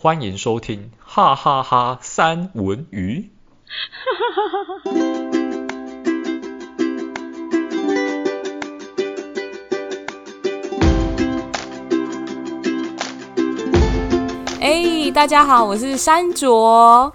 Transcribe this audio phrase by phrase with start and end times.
[0.00, 3.32] 欢迎收听哈哈哈三文鱼。
[14.60, 17.12] 哎，大家好，我是山卓。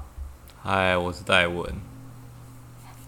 [0.61, 1.65] 嗨，我是戴文。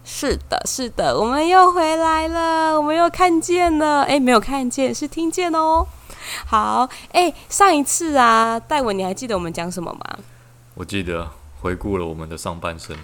[0.05, 4.03] 是的，是的，我们又回来了，我们又看见了。
[4.03, 5.85] 哎，没有看见，是听见哦。
[6.45, 10.19] 好，哎，上一次啊，戴文，你还记得我们讲什么吗？
[10.75, 12.95] 我记得，回顾了我们的上半生。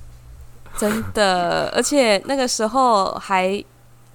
[0.76, 3.64] 真的，而且那个时候还，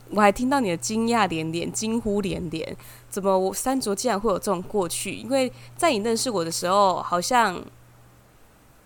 [0.09, 2.77] 我还听到你的惊讶连连、惊呼连连。
[3.09, 5.13] 怎么我三卓竟然会有这种过去？
[5.13, 7.61] 因为在你认识我的时候，好像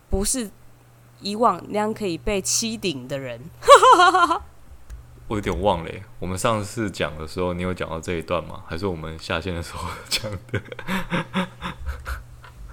[0.10, 0.50] 不是
[1.20, 3.42] 以往那样可以被欺顶的人。
[5.28, 8.62] 我有点忘了，我们上次讲的时候，你有讲到这一段吗？
[8.68, 10.62] 还是我们下线的时候讲的？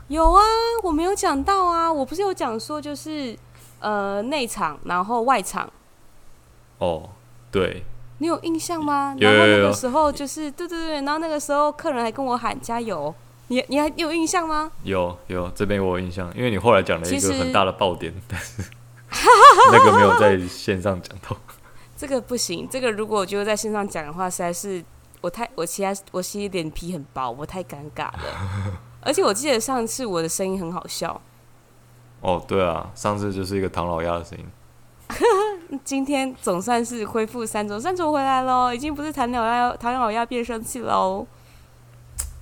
[0.09, 0.43] 有啊，
[0.83, 1.91] 我没有讲到啊。
[1.91, 3.35] 我不是有讲说，就是
[3.81, 5.73] 呃内场，然后外场。
[6.77, 7.09] 哦，
[7.51, 7.85] 对。
[8.19, 9.17] 你有印象吗？
[9.19, 9.47] 有有有。
[9.47, 13.15] 然后那个时候就是对对对，然后那个时候客人还跟我喊加油。
[13.49, 14.71] 你你还有印象吗？
[14.83, 18.63] 有有，这边我有印象，因为你后来讲了一个很大的爆点，但是
[19.73, 21.35] 那个没有在线上讲到。
[22.03, 24.85] 这个不行，这个如果我就在线上讲的话，实在是
[25.21, 28.81] 我太我其他我其实脸皮很薄，我太尴尬了。
[29.03, 31.21] 而且我记得上次我的声音很好笑。
[32.21, 35.79] 哦，对啊，上次就是一个唐老鸭的声音。
[35.85, 41.25] 今天总算是恢复山卓，山卓回来喽，已经不是唐老鸭唐老鸭变声器喽，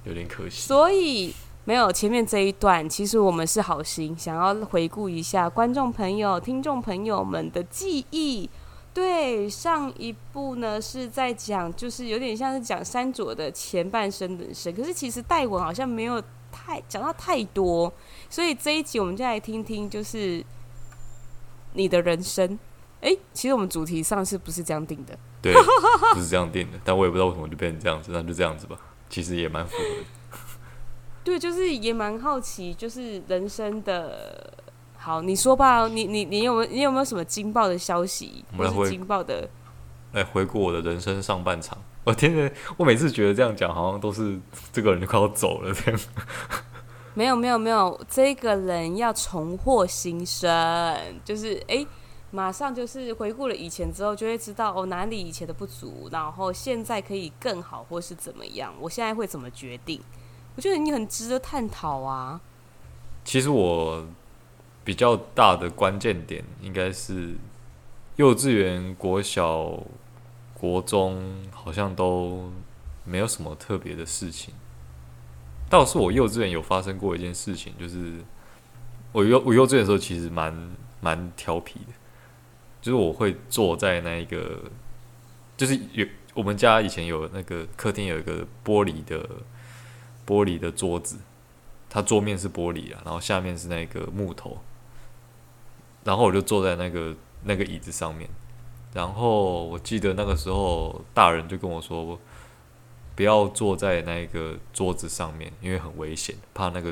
[0.05, 0.67] 有点可惜。
[0.67, 1.35] 所以
[1.67, 8.49] 没有前面这一段，其实我们是好心，想要回顾一下观众朋友、听众朋友们的记忆。
[9.01, 17.91] 对，上一部呢是在讲，就是有点像是讲山卓的前半生人生，可是其实戴文好像没有太讲到太多，
[18.29, 20.45] 所以这一集我们就来听听，就是
[21.73, 22.59] 你的人生。
[23.01, 25.19] 哎，其实我们主题上是不是这样定的？
[25.41, 25.55] 对，
[26.13, 28.77] 不是这样定的，但我也不知道为什么就变成这样子，那就这样子吧。
[29.09, 30.05] 其实也蛮符合的。
[31.25, 34.53] 对，就是也蛮好奇，就是人生的。
[35.03, 38.45] 好，你说吧，你你你有没有你有没有什么惊爆的消息？
[38.53, 39.49] 我们来回惊爆的，
[40.13, 41.79] 来回顾我的人生上半场。
[42.05, 44.39] 我天哪，我每次觉得这样讲，好像都是
[44.71, 46.01] 这个人就快要走了这样。
[47.15, 50.95] 没有没有没有，这个人要重获新生，
[51.25, 51.85] 就是哎，
[52.31, 58.75] 马上就是回顾了以前之后，就会知道哦哪里以前的不足，然后现在可以更好，或是怎么样？
[58.79, 59.99] 我现在会怎么决定？
[60.57, 62.39] 我觉得你很值得探讨啊。
[63.25, 64.05] 其实我。
[64.91, 67.37] 比较大的关键点应该是
[68.17, 69.81] 幼稚园、国小、
[70.53, 72.51] 国中，好像都
[73.05, 74.53] 没有什么特别的事情。
[75.69, 78.17] 倒是我幼稚园有发生过一件事情，就是
[79.13, 80.53] 我幼我幼稚园的时候其实蛮
[81.01, 81.93] 蛮调皮的，
[82.83, 84.61] 就是我会坐在那一个，
[85.57, 89.25] 就是有我们家以前有那个客厅有一个玻璃的
[90.27, 91.19] 玻璃的桌子，
[91.89, 94.59] 它桌面是玻璃啊，然后下面是那个木头。
[96.05, 98.29] 然后我就坐在那个那个椅子上面，
[98.95, 102.19] 然后我记得那个时候大人就跟我说，
[103.15, 106.89] 不要坐在那个桌子上面，因为很危险，怕那个，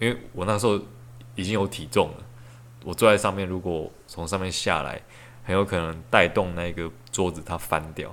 [0.00, 0.80] 因为我那时候
[1.36, 2.16] 已经有体重了，
[2.84, 5.00] 我坐在上面，如果从上面下来，
[5.44, 8.12] 很有可能带动那个桌子它翻掉，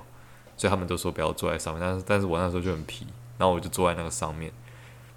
[0.56, 1.82] 所以他们都说不要坐在上面。
[1.82, 3.08] 但是但是我那时候就很皮，
[3.40, 4.52] 然后我就坐在那个上面，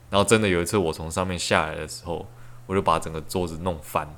[0.09, 2.27] 然后真的有一次我从上面下来的时候，
[2.67, 4.09] 我就把整个桌子弄翻。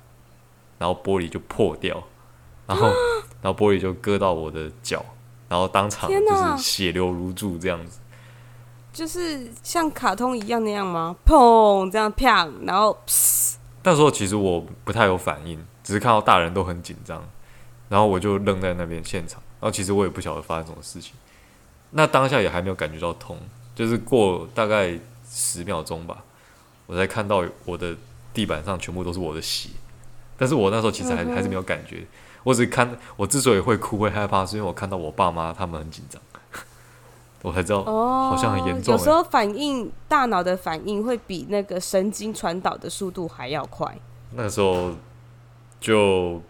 [0.79, 2.03] 然后玻璃就破掉，
[2.67, 2.89] 然后
[3.43, 5.05] 然后玻璃就割到我的脚，
[5.49, 7.99] 然后当场就是血流如注这样子，
[8.93, 11.15] 就是像卡通一样那样吗？
[11.27, 12.97] 砰，这样啪，然后。
[13.85, 17.27] 那时候其实我不太有反应，只是看到大人都很紧张，
[17.89, 19.41] 然后我就愣在那边现场。
[19.61, 21.15] 然后其实我也不晓得发生什么事情，
[21.91, 23.39] 那当下也还没有感觉到痛，
[23.75, 24.99] 就是过大概
[25.31, 26.23] 十秒钟吧，
[26.87, 27.97] 我才看到我的
[28.35, 29.71] 地板上全部都是我的血。
[30.39, 32.07] 但是我那时候其实还还是没有感觉，
[32.45, 36.23] 我只看我之所以会哭会害怕，是因为我看到我爸妈他们很紧张，
[37.43, 38.97] 我才知道哦好像很严重。
[38.97, 43.93] 有时候反应大脑的反应会比那个神经传导的速度还要快。
[44.31, 44.93] 那个时候
[45.81, 46.41] 就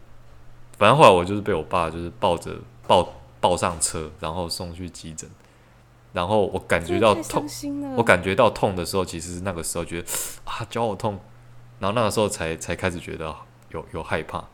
[0.76, 2.56] 反正后来我就是被我爸就是抱着
[2.86, 3.08] 抱
[3.40, 5.28] 抱上车，然后送去急诊，
[6.12, 7.46] 然后我感觉到痛，
[7.96, 10.08] 我感觉到痛的时候，其实那个时候觉得
[10.44, 11.18] 啊脚好痛，
[11.78, 13.34] 然后那个时候才才开始觉得。
[13.70, 14.44] 有有害怕，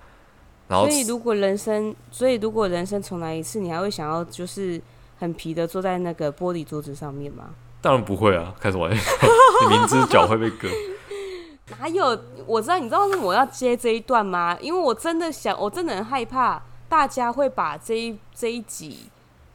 [0.69, 4.81] 然后所以如果人生，所以如果人生重来一次，你还会想要就是
[5.19, 7.51] 很皮的坐在那个玻璃桌子上面吗？
[7.81, 9.13] 当然不会啊，开什么玩笑，
[9.69, 10.69] 你明知脚会被割。
[11.81, 12.19] 哪有？
[12.47, 14.57] 我知道，你知道为什么我要接这一段吗？
[14.61, 19.11] 因为我真的想，我真的很害怕大家会把这一这一集，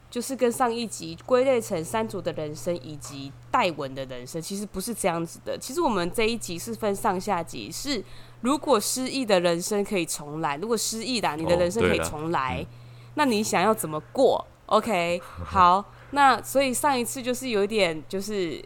[0.10, 4.42] 就是跟上一集归类成三组的人生以及戴文的人生。
[4.42, 5.58] 其实不是这样子的。
[5.58, 8.04] 其实我们这一集是分上下集，是
[8.42, 12.68] 如果失忆的人生可以重来，如果失忆的你的人生可以重来，哦嗯、
[13.16, 18.64] 那你想要怎么过？OK， 好，那所以上一次就是有一点就是。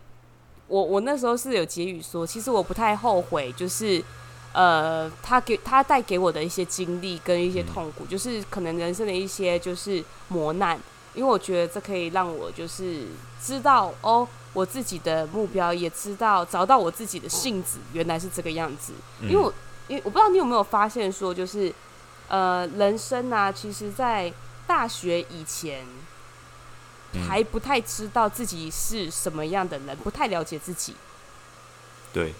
[0.69, 4.01] 我我那时候是有结语说，其实我不太后悔，就是，
[4.53, 10.79] 呃，他给他带给我的一些经历跟一些痛苦，就是可能人生的一些就是磨难，
[11.13, 13.07] 因为我觉得这可以让我就是
[13.41, 19.53] 知道哦，我自己的目标，也知道找到我自己的性子原来是这个样子，因为我
[19.87, 21.73] 因为我不知道你有没有发现说，就是
[22.27, 24.33] 呃，人生啊，其实在
[24.67, 25.85] 大学以前。
[27.29, 30.95] 还不太知道自己是什么样的人，不太了解自己。
[32.11, 32.33] 对，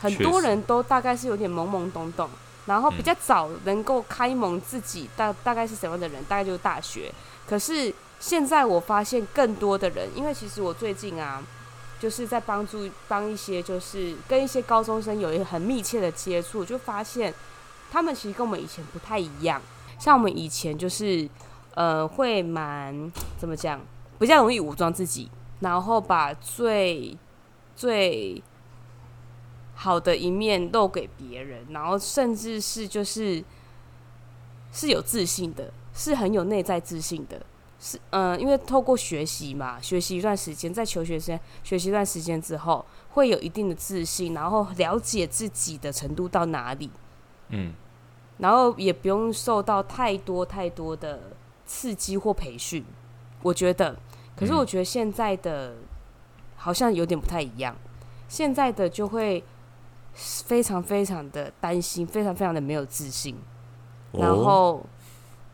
[0.00, 2.30] 很多人都大概是有点懵懵懂懂，
[2.64, 7.12] 然后比较早能够开蒙自己大大概是什么样的人，大概就是大学。
[7.46, 11.42] 可是现在我发现更多的人，因为其实我最近啊，
[12.00, 17.32] 就是在帮助帮一些就是跟一些高中生有一个很密切的接触，就发现
[17.90, 19.60] 他们其实跟我们以前不太一样。
[19.98, 21.28] 像我们以前就是
[21.74, 23.80] 呃会蛮怎么讲？
[24.18, 25.30] 比较容易武装自己，
[25.60, 27.16] 然后把最
[27.76, 28.42] 最
[29.74, 33.44] 好的一面露给别人，然后甚至是就是
[34.72, 37.44] 是有自信的，是很有内在自信的，
[37.86, 46.90] 是嗯、呃，因为透过学习嘛，学习一段时间，在求学时间学习一段时间之后，会有一定的自信，然后了解自己的程度到哪里，
[47.50, 47.72] 嗯，
[48.38, 51.20] 然后也不用受到太多太多的
[51.64, 52.84] 刺激或培训，
[53.42, 53.94] 我觉得。
[54.34, 55.76] 可是我觉得现在的
[56.56, 57.74] 好像有点不太一样，
[58.28, 59.42] 现在的就会
[60.12, 63.34] 非常非常的担心，非常非常的没有自信，
[64.12, 64.84] 然后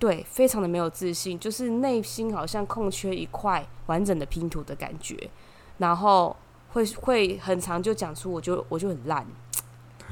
[0.03, 5.31] 对，非常的没有自信，就是内心好像空缺一块完整的拼图的感觉，
[5.79, 6.37] 然后
[6.73, 9.25] 会会很长就讲出我就我就很烂，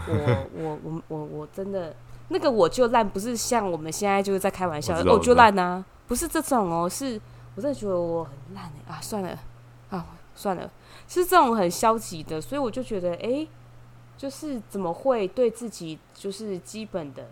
[0.06, 0.14] 我
[0.54, 1.96] 我我我我真的
[2.28, 7.20] 那个我就烂，不是像我们现在就是在开玩笑，我，我就烂啊，不是这种哦，是。
[7.56, 9.36] 我真的觉得我很烂哎啊，算了
[9.90, 10.70] 啊，算了，
[11.08, 13.48] 是这种很消极的，所以我就觉得，哎、欸，
[14.16, 17.28] 就是怎么会对自己就是基本的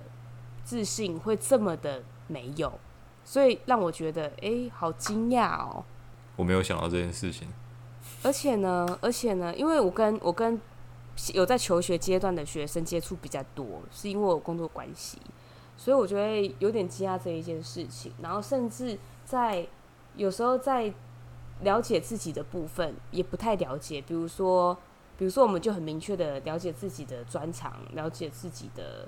[0.65, 2.73] 自信会这么的没有，
[3.25, 5.85] 所以让我觉得，哎、欸，好惊讶哦。
[6.37, 7.49] 我没有想到这件事情。
[8.23, 10.61] 而且呢，而且呢，因为我跟我跟
[11.35, 15.19] 有在求学阶段的学生接触比较多，是因为我工作关系，
[15.77, 19.67] 所以我觉得有点惊讶这一件事情，然后甚至在。
[20.17, 20.93] 有时候在
[21.61, 24.77] 了解自己的部分也不太了解，比如说，
[25.17, 29.07] 比如说我们就很明确的了解自己的专长，了解自己的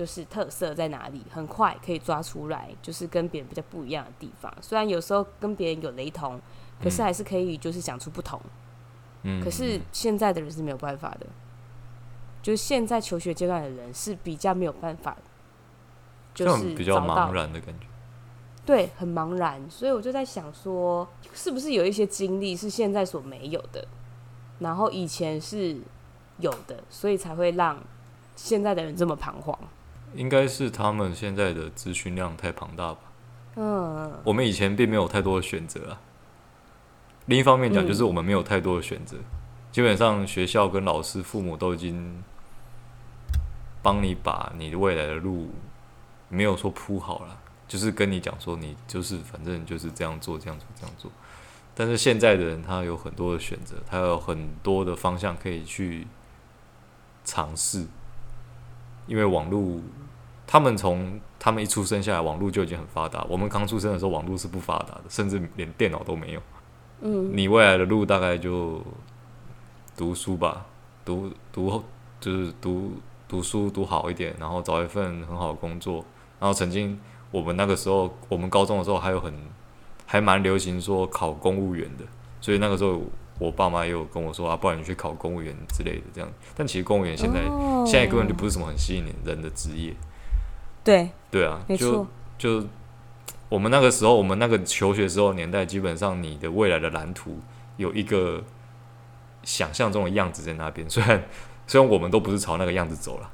[0.00, 4.50] 就是特色在哪里，很快可以抓出来，就是跟别人比较不一样的地方。
[4.62, 6.40] 虽然有时候跟别人有雷同，
[6.82, 8.40] 可是还是可以就是讲出不同。
[9.24, 11.26] 嗯，可是现在的人是没有办法的，
[12.40, 15.14] 就是现在求学阶段的人是比较没有办法，
[16.32, 17.86] 就是比较茫然的感觉。
[18.64, 23.86] 对，很茫然，所以我就在想说，是不是有一些经历是现在所没有的，
[24.60, 25.78] 然后以前是
[26.38, 27.78] 有的，所以才会让
[28.34, 29.58] 现在的人这么彷徨。
[30.14, 32.98] 应该是他们现在的资讯量太庞大吧？
[33.56, 36.00] 嗯，我们以前并没有太多的选择啊。
[37.26, 39.24] 另一方面讲，就是我们没有太多的选择，嗯，
[39.70, 42.22] 基本上学校跟老师、父母都已经
[43.82, 45.50] 帮你把你未来的路
[46.28, 47.38] 没有说铺好了。
[47.68, 51.08] 就是跟你讲说，你就是反正就是这样做，这样做，这样做。
[51.72, 56.08] 但是现在的人，他有很多的选择，他有很多的方向可以去
[57.24, 57.86] 尝试。
[59.06, 59.80] 因为网络，
[60.52, 63.24] 他们从他们一出生下来，网络就已经很发达。
[63.28, 66.42] 我们刚出生的时候，网络是不发达的，甚至连电脑都没有。
[67.02, 68.82] 嗯，你未来的路大概就
[69.96, 70.66] 读书吧，
[71.04, 71.80] 读读
[72.18, 72.94] 就是读
[73.28, 76.04] 读书读好一点，然后找一份很好的工作，
[76.40, 76.98] 然后曾经。
[77.30, 79.32] 我们那个时候，我们高中的时候还有很
[80.04, 82.04] 还蛮流行说考公务员的，
[82.40, 83.00] 所以那个时候
[83.38, 86.28] 我爸妈也有跟我说啊，不然你去考公务员之类的这样。
[86.56, 89.94] 但其实公务员现在、哦、现在根本就不是什么很吸引人的职业。
[90.82, 92.06] 对对啊，没错。
[92.38, 92.68] 就就
[93.48, 97.38] 我们那个时候，我们那个求学时候年代，基本上你的未来的蓝图
[97.76, 98.42] 有一个
[99.42, 100.88] 想象中的样子在那边。
[100.90, 101.22] 虽然
[101.66, 103.30] 虽然我们都不是朝那个样子走了，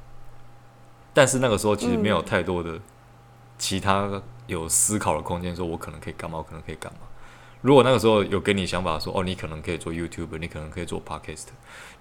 [1.13, 2.81] 但是那个时候其实没有太多的、嗯。
[3.57, 6.99] 其他有思考的空间，说我可能可以干嘛，我可能可以干嘛。
[7.61, 11.45] 如果那个时候有给你想法说，哦，你可能可以做 YouTuber，你可能可以做 Podcast，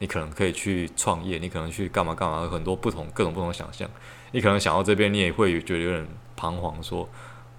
[0.01, 3.89] 你可能可以去创业，你可能去干嘛干嘛，有很多不同各种不同的想象。
[4.33, 6.07] 你可能想到这边，你也会觉得有点
[6.37, 7.09] 彷徨，说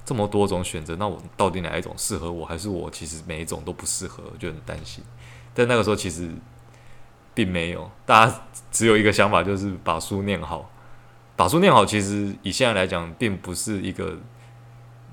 [0.05, 2.45] 这么多种选择，那我到底哪一种适合我？
[2.45, 5.03] 还是我其实每一种都不适合，就很担心。
[5.53, 6.29] 但那个时候其实
[7.33, 10.69] 并没有，大家只有一个想法，就是把书念好。
[11.35, 14.17] 把书念好，其实以现在来讲，并不是一个。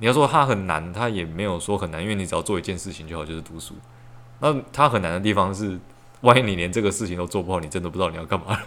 [0.00, 3.74] 你要说它很难，它也没有说很难，因为你只要做一件事情就好，就是读书。
[4.40, 5.78] 那它很难的地方是，
[6.22, 8.58] 万一你连这个事情都做不好，你真的不知道你要干嘛。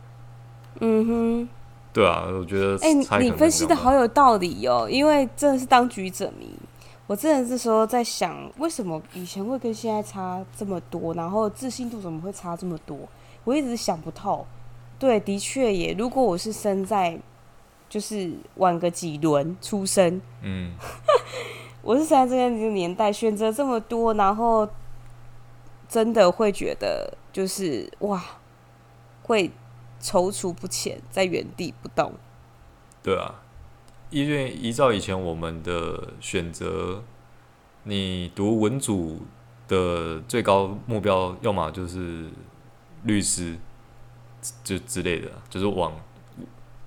[0.80, 1.48] 嗯哼，
[1.92, 6.48] 对啊，我觉得哎、欸，你分析的好有道理哦，因为真的是当局者迷。
[7.06, 12.98] 我真的是说在想，为什么以前会跟现在差这么多，然后自信度怎么会差这么多？
[13.44, 14.46] 我一直想不透。
[14.98, 17.18] 对，的确也，如果我是生在。
[17.88, 20.70] 就是晚个几轮出生，嗯，
[21.82, 24.68] 我是生在这样一个年代，选择这么多，然后
[25.88, 28.22] 真的会觉得就是哇，
[29.24, 29.50] 会
[30.00, 32.12] 踌躇不前，在原地不动。
[33.02, 33.42] 对啊，
[34.10, 37.02] 因为依照以前我们的选择，
[37.84, 39.20] 你读文组
[39.68, 42.28] 的最高目标，要么就是
[43.04, 43.56] 律师，
[44.64, 45.92] 就之类的，就是往。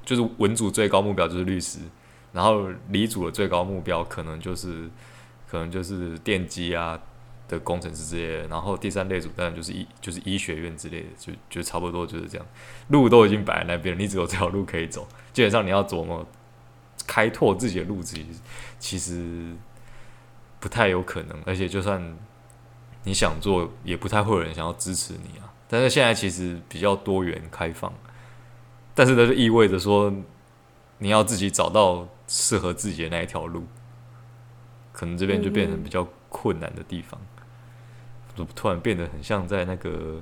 [0.06, 1.80] 就是文组最高目标就是律师，
[2.34, 4.90] 然后理组的最高目标可能就是
[5.48, 7.02] 可能就是电机啊
[7.48, 12.48] 的工程师之类的，然后第三类组当然就是医就是医学院之类的，就就差不多就是这样，
[12.90, 16.26] 路都已经摆在那边，你只有这条路可以走，基本上你要琢磨
[17.06, 18.18] 开拓自己的路子，
[18.80, 19.56] 其实
[20.60, 22.18] 不太有可能，而且就算
[23.04, 25.54] 你想做，也不太会有人想要支持你啊。
[25.68, 27.92] 但是现在其实比较多元开放。
[28.96, 30.14] 但是，那就意味着说，
[31.00, 33.64] 你要自己找到适合自己的那一条路，
[34.92, 37.20] 可能这边就变成比较困难的地方。
[38.36, 40.22] 怎么突然变得很像在那个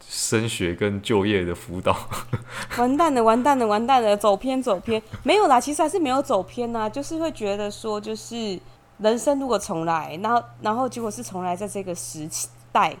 [0.00, 1.96] 升学跟就业的辅导？
[2.78, 5.02] 完蛋了，完蛋了，完蛋了，走偏，走偏。
[5.22, 8.58] 没有啦，其实还是没有走偏呐，就是会觉得说，就是
[8.98, 12.28] 人生如果重来，然后，然后结果是重来在这个时
[12.72, 12.96] 代，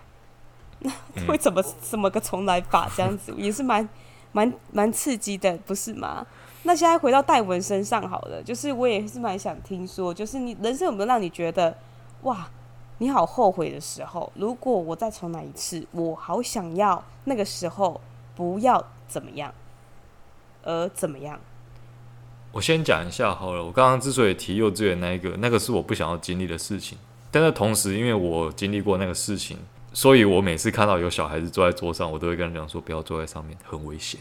[0.80, 0.90] 那
[1.26, 2.90] 会怎么怎么个重来法？
[2.96, 3.88] 这样子也是蛮。
[4.32, 6.26] 蛮蛮刺激的，不是吗？
[6.64, 11.74] 那现在回到戴文身上好了，就是我也是蛮想听说，就是你人生有没有让你觉得
[12.20, 12.46] 哇，
[12.98, 14.32] 你好后悔的时候？
[14.34, 18.00] 如果我再重来一次，我好想要那个时候
[18.34, 19.52] 不要怎么样，
[20.62, 21.38] 而怎么样？
[22.52, 23.64] 我先讲一下好了。
[23.64, 26.96] 我刚刚之所以提幼稚园那一个，那个是我不想要经历的事情，
[27.30, 29.58] 但是同时因为我经历过那个事情。
[29.92, 34.20] 所以我每次看到有小孩子坐在桌上，我都会跟他讲说：“不要坐在上面，很危险。”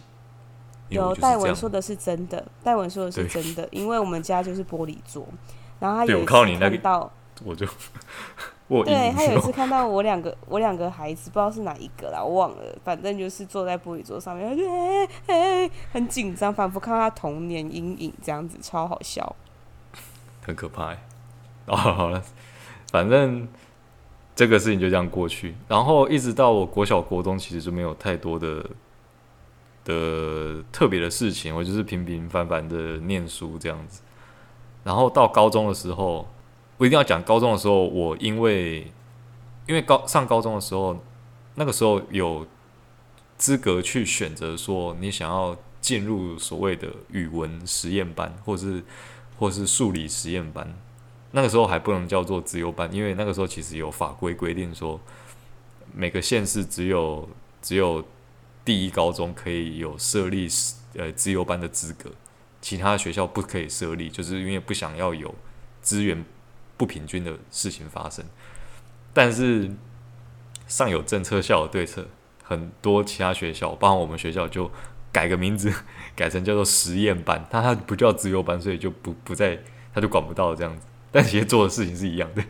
[0.88, 5.28] 有戴文说的是真的，戴文说的是真的，因为我们家就是玻璃桌，
[5.78, 7.12] 然后他有一次看到，
[7.44, 7.68] 我就
[8.68, 19.36] 我对他有一次看到我两个 我两个孩子，不知道是哪一个啦，我忘了，反正就是坐在玻璃桌上面，他就哎哎很紧张，仿佛看到他童年阴影这样子，超好笑，
[20.42, 20.96] 很可怕。
[21.68, 22.22] 哦，好了，
[22.92, 23.48] 反正。
[24.38, 28.70] 这个事情就这样过去，然后一直到我国小、国中，其实就没有太多的
[29.86, 34.02] 的特别的事情，我就是平平凡凡的念书这样子。
[34.84, 36.28] 然后到高中的时候，
[36.78, 38.92] 我一定要讲高中的时候，我因为
[39.66, 41.00] 因为高上高中的时候，
[41.56, 42.46] 那个时候有
[43.38, 48.84] 资格去选择说你想要进入所谓的语文实验班，或是
[49.38, 50.74] 或是数理实验班。
[51.32, 55.00] 那个时候还不能叫做自由班，因为那个时候其实有法规规定说，
[55.94, 57.28] 每个县市只有
[57.62, 58.04] 只有
[58.64, 60.48] 第一高中可以有设立
[60.96, 62.10] 呃自由班的资格，
[62.62, 65.36] 其他学校不可以设立，就是因为不想要有
[65.82, 66.24] 资源
[66.78, 68.24] 不平均的事情发生。
[69.14, 69.72] 但是
[70.68, 72.06] 上有政策，下有对策，
[72.44, 74.70] 很多其他学校，包括我们学校，就
[75.12, 75.74] 改个名字，
[76.16, 79.58] 改成叫做实验班，它它不叫自由班，所以就不不再，
[79.94, 80.86] 他就管不到这样子。
[81.12, 82.44] 但其实做的事情是一样的。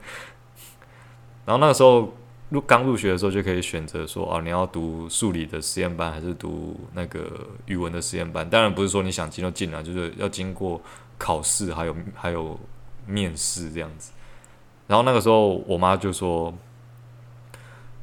[1.45, 2.11] 然后那个时候
[2.49, 8.49] 入刚入学的时候就可以选择说，哦，你要读数理的实验班还是读那个语文的实验班？
[8.49, 10.81] 当然不是说你想进就进来，就是要经过
[11.19, 12.59] 考试，还有还有
[13.05, 14.11] 面试这样子。
[14.87, 16.53] 然后那个时候我妈就说，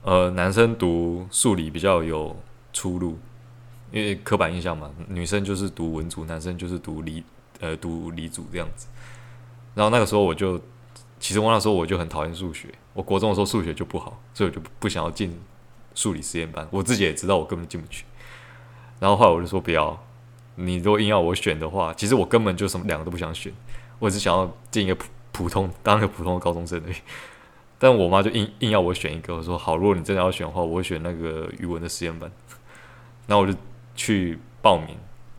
[0.02, 2.34] 呃，男生读数理比较有
[2.72, 3.18] 出路，
[3.92, 7.22] 因为刻板印象嘛，女生就是读文组，男生就是读理
[7.60, 8.88] 呃读理组这样子。
[9.74, 10.60] 然后那个时候我就，
[11.20, 15.40] 其实我那时候我就很讨厌数学，我国中的时候数学就不好，所以我就不想要进
[15.94, 16.66] 数理实验班。
[16.70, 18.04] 我自己也知道我根本进不去。
[18.98, 19.98] 然后后来我就说不要，
[20.56, 23.52] 你如果硬要我选的话，其实我根本就什么两个都不想选，
[23.98, 26.96] 我只想要进一个普普通 当一个普通的高中生而已。
[27.78, 32.30] 但我妈就硬硬要我选一个，我说好，如果你真的要选的话，我会选那个语文的实验班。
[33.26, 33.56] 然后我就
[33.96, 34.96] 去报名，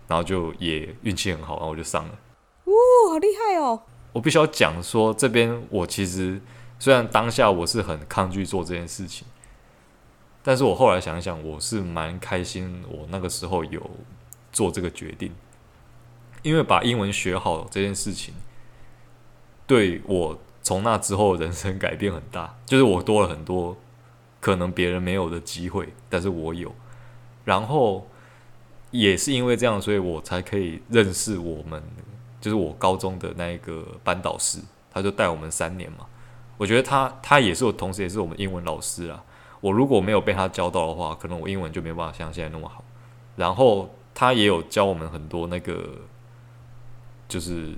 [0.08, 2.12] 然后就也运气很好，然后我就上了。
[2.66, 2.74] 哦，
[3.12, 3.82] 好厉害哦！
[4.12, 6.42] 我必须要讲说，这边我其实
[6.80, 9.28] 虽然当下我是很抗拒做这件事情，
[10.42, 13.90] 但是我后来想一想，我是蛮开心，我那个时候有
[14.52, 15.34] 做这个决定，
[16.42, 18.34] 因为把英文学好这件事情，
[19.74, 23.76] 对我从那之后人生改变很大，就是我多了很多
[24.40, 26.72] 可能别人没有的机会，但是我有，
[27.44, 28.08] 然后
[28.92, 31.82] 也是因为这样，所以我才可以认识我们。
[32.40, 34.60] 就是我高中的那一个班导师，
[34.92, 36.06] 他就带我们三年嘛。
[36.58, 39.24] 我觉得他他也是我，同时也是我们英文老师啊。
[39.62, 42.84] 我如果没有被他教到的话，可能我英文就没办法像现在那么好。
[43.38, 45.90] 然后他也有教我们很多那个，
[47.30, 47.74] 就是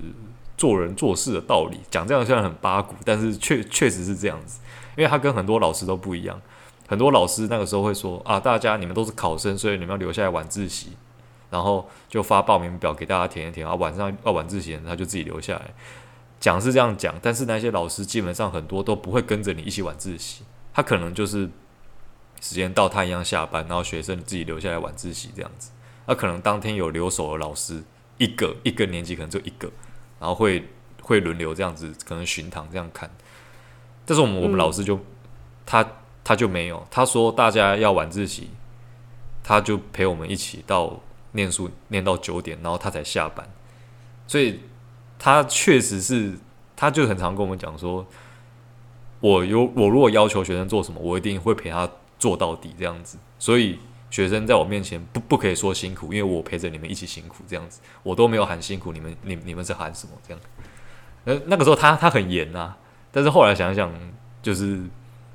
[0.56, 1.80] 做人做事的道理。
[1.90, 4.60] 讲这样虽然很八股，但是确确实是这样子。
[4.96, 6.40] 因为他跟很多老师都不一样。
[6.88, 10.92] 很多老师那个时候会说啊，大家你们都是考生，所以你们要留下来晚自习。
[11.48, 15.70] 然后就发报名表给大家填一填啊，晚上要晚自习，他就自己留下来。
[16.40, 20.42] 讲是这样讲，但是那些老师基本上很多都不会跟着你一起晚自习，
[20.74, 21.48] 他可能就是
[22.40, 25.70] 时间到他一样下班，然后学生自己留下来晚自习这样子。
[26.06, 27.82] 那可能当天有留守的老师
[28.18, 29.70] 一个，一个年级可能就一个，
[30.18, 30.68] 然后会
[31.02, 33.10] 会轮流这样子，可能巡堂这样看。
[34.04, 35.04] 但是我们我们老师就、嗯、
[35.64, 35.86] 他
[36.22, 38.50] 他就没有，他说大家要晚自习，
[39.42, 41.00] 他就陪我们一起到。
[41.32, 43.46] 念书念到九点，然后他才下班，
[44.26, 44.58] 所以
[45.18, 46.38] 他确实是，
[46.74, 48.06] 他就很常跟我们讲说，
[49.20, 51.86] 我有我如果要求学生做什么，我一定会陪他
[52.18, 53.18] 做到底这样子。
[53.38, 53.78] 所以
[54.10, 60.40] 学生在我面前不不可以说辛苦，因为我陪着你们一起辛苦这样子，我都没有喊辛苦，你们你你们是喊什么这样？
[61.24, 62.74] 呃，那个时候他他很严呐，
[63.10, 63.92] 但是后来想想，
[64.40, 64.80] 就是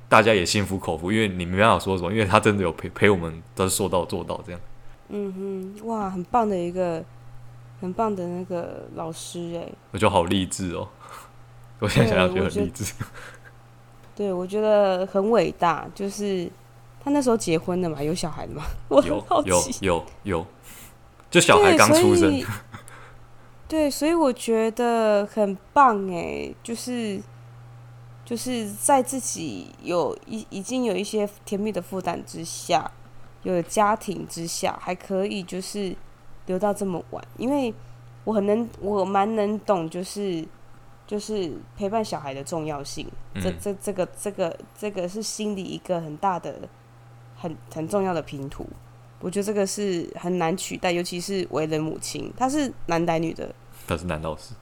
[0.08, 4.60] 大家也心服口服，因为你没办法说什么，因为他真的有陪陪我们，都是说到做到这样。
[5.10, 7.04] 嗯哼，哇，很棒的一个，
[7.80, 10.88] 很棒的那个老师哎，我觉得好励志哦，
[11.78, 12.94] 我现在想想觉得很励志。
[14.14, 16.50] 对，我觉得很伟大，就是
[17.02, 20.46] 他那时候结婚了嘛，有小孩的嘛， 我很好奇，有有有有，
[21.30, 22.42] 就小孩刚出生。
[23.68, 27.20] 对，所以我觉得很棒哎，就是
[28.24, 32.90] 就是在自己有已已经有一些甜蜜的负担之下。
[33.44, 35.92] 有家庭之下还可以，就是
[36.46, 37.74] 留到这么晚，因为
[38.22, 40.46] 我很能，我蛮能懂，就是
[41.08, 43.04] 就是陪伴小孩的重要性。
[43.42, 46.54] 这这这个这个这个是心里一个很大的、
[47.42, 48.64] 很很重要的拼图。
[49.18, 53.52] 我觉得这个是很难取代，尤其是为人母亲，他是男的女的？
[53.86, 54.54] 他是男老师。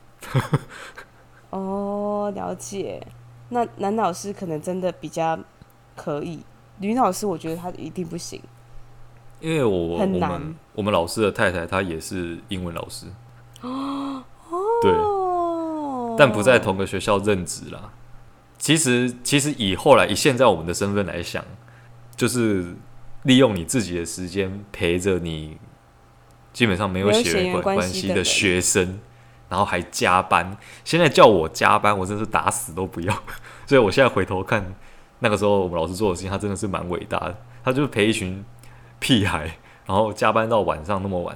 [1.51, 3.07] 哦，了解。
[3.51, 5.39] 那男老师可能真的比较
[5.97, 6.41] 可以，
[6.79, 8.41] 女老师我觉得他一定不行。
[9.41, 13.07] 因为我我们我们老师的太太她也是英文老师，
[13.63, 14.23] 哦
[14.83, 14.93] 对，
[16.19, 17.91] 但不在同个学校任职啦。
[18.59, 21.43] 其实其实以后来以现在我们的身份来想，
[22.21, 22.77] 就是
[23.23, 25.57] 利用你自己的时间陪着你
[26.53, 29.01] 基本上没有血缘关系的学生，
[29.49, 30.55] 然后还加班。
[30.85, 33.23] 现在叫我加班，我真是打死都不要。
[33.65, 34.75] 所以我现在回头看
[35.21, 37.39] 那个时候我们老师做的事情，他真的是蛮伟大的。
[37.65, 38.45] 他就是陪一群。
[39.03, 39.57] 屁孩，
[39.87, 41.35] 然后加班到晚上那么晚，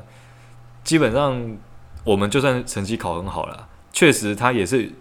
[0.82, 1.56] 基本上
[2.04, 4.92] 我们就算成绩考很好了，确实他也是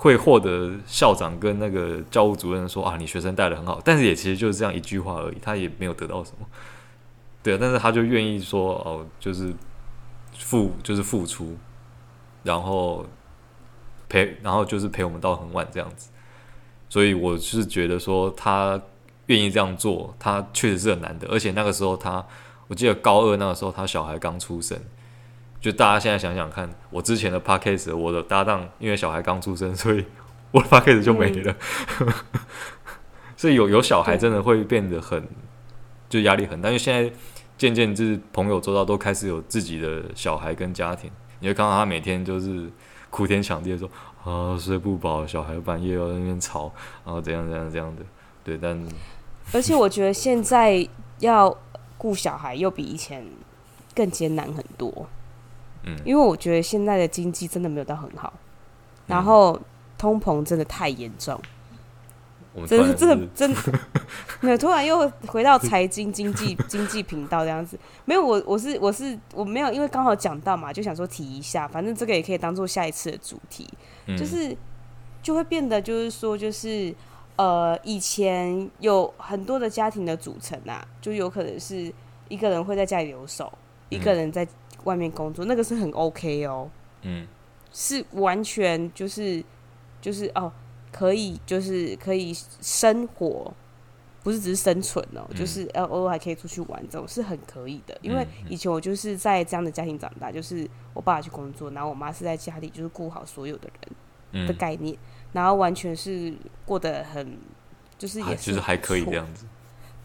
[0.00, 6.46] 会获得校长跟那个教务主任说啊，你学生带得很好，但是也其实就是这样一句话而已，他也没有得到什么。
[7.42, 9.52] 对啊，但是他就愿意说哦，就是
[10.38, 11.54] 付就是付出，
[12.42, 13.04] 然后
[14.08, 16.08] 陪，然后就是陪我们到很晚这样子，
[16.88, 18.80] 所以我是觉得说他。
[19.26, 21.28] 愿意这样做，他确实是很难的。
[21.28, 22.26] 而且那个时候他，
[22.66, 24.76] 我记得高二那个时候，他小孩刚出生。
[25.60, 30.04] 就大家现在想想看，我之前的 podcast，我的搭档因为小孩刚出生， 所以
[30.50, 31.54] 我的 podcast 就没了。
[32.00, 32.12] 嗯、
[33.36, 35.22] 所以有有小孩真的会变得很，
[36.08, 36.68] 就压力很大。
[36.70, 37.12] 因为现在
[37.58, 42.70] 渐渐就是朋友周遭都开始有自己的小孩跟家庭，你会看到他每天就是
[43.10, 43.90] 哭天抢地的说
[44.24, 46.72] 啊睡不饱，小孩半夜要在那边吵，
[47.04, 48.02] 然后怎样怎样这样的。
[48.42, 48.82] 对，但。
[49.52, 51.54] 而且我觉得现在要
[51.98, 53.26] 顾小孩又比以前
[53.94, 55.08] 更艰难很多，
[55.84, 58.32] 嗯，因为我觉得现在的经济真的没有到很好，
[59.06, 59.60] 然后
[59.96, 61.40] 通膨真的太严重，
[62.66, 63.60] 真的真的真的。
[64.40, 73.68] 没有，突然又回到财经经济 经济频道这样子，没有我我是我是我没有，因为刚好讲到嘛，就想说提一下，反正这个也可以当做下一次的主题，
[74.18, 74.56] 就是
[75.22, 76.94] 就会变得就是说就是。
[77.36, 81.90] 呃，以前有很多的家庭的组成啊，就有可能是
[82.28, 83.50] 一个人会在家里留守，
[83.88, 84.46] 嗯、一个人在
[84.84, 86.70] 外面工作，那个是很 OK 哦。
[87.02, 87.26] 嗯，
[87.72, 89.42] 是完全就是
[90.00, 90.52] 就是哦，
[90.92, 93.52] 可以就是可以生活。
[94.22, 97.98] 不是只是生存哦、就是呃偶尔还可以出去玩，这种是很可以的。
[98.02, 103.70] 因为以前我就是在这样的家庭长大，就是我爸爸去工作，然后我妈是在家里就是顾好所有的
[104.30, 104.98] 人的概念，嗯、
[105.32, 106.34] 然后完全是
[106.66, 107.38] 过得很
[107.96, 109.46] 就是也是就是还可以这样子。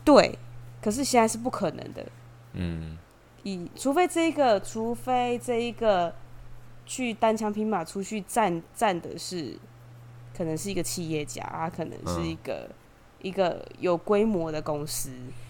[0.06, 0.40] 对，
[0.82, 2.06] 可是现在是不可能的。
[2.54, 2.98] 嗯，
[3.46, 6.14] 以除非这一个，除非这一个
[6.86, 9.58] 去单枪匹马出去战战的是，
[10.38, 12.68] 可能是一个企业家，他可能是一个。
[12.70, 12.76] 嗯
[13.22, 15.10] 一个有规模的公司，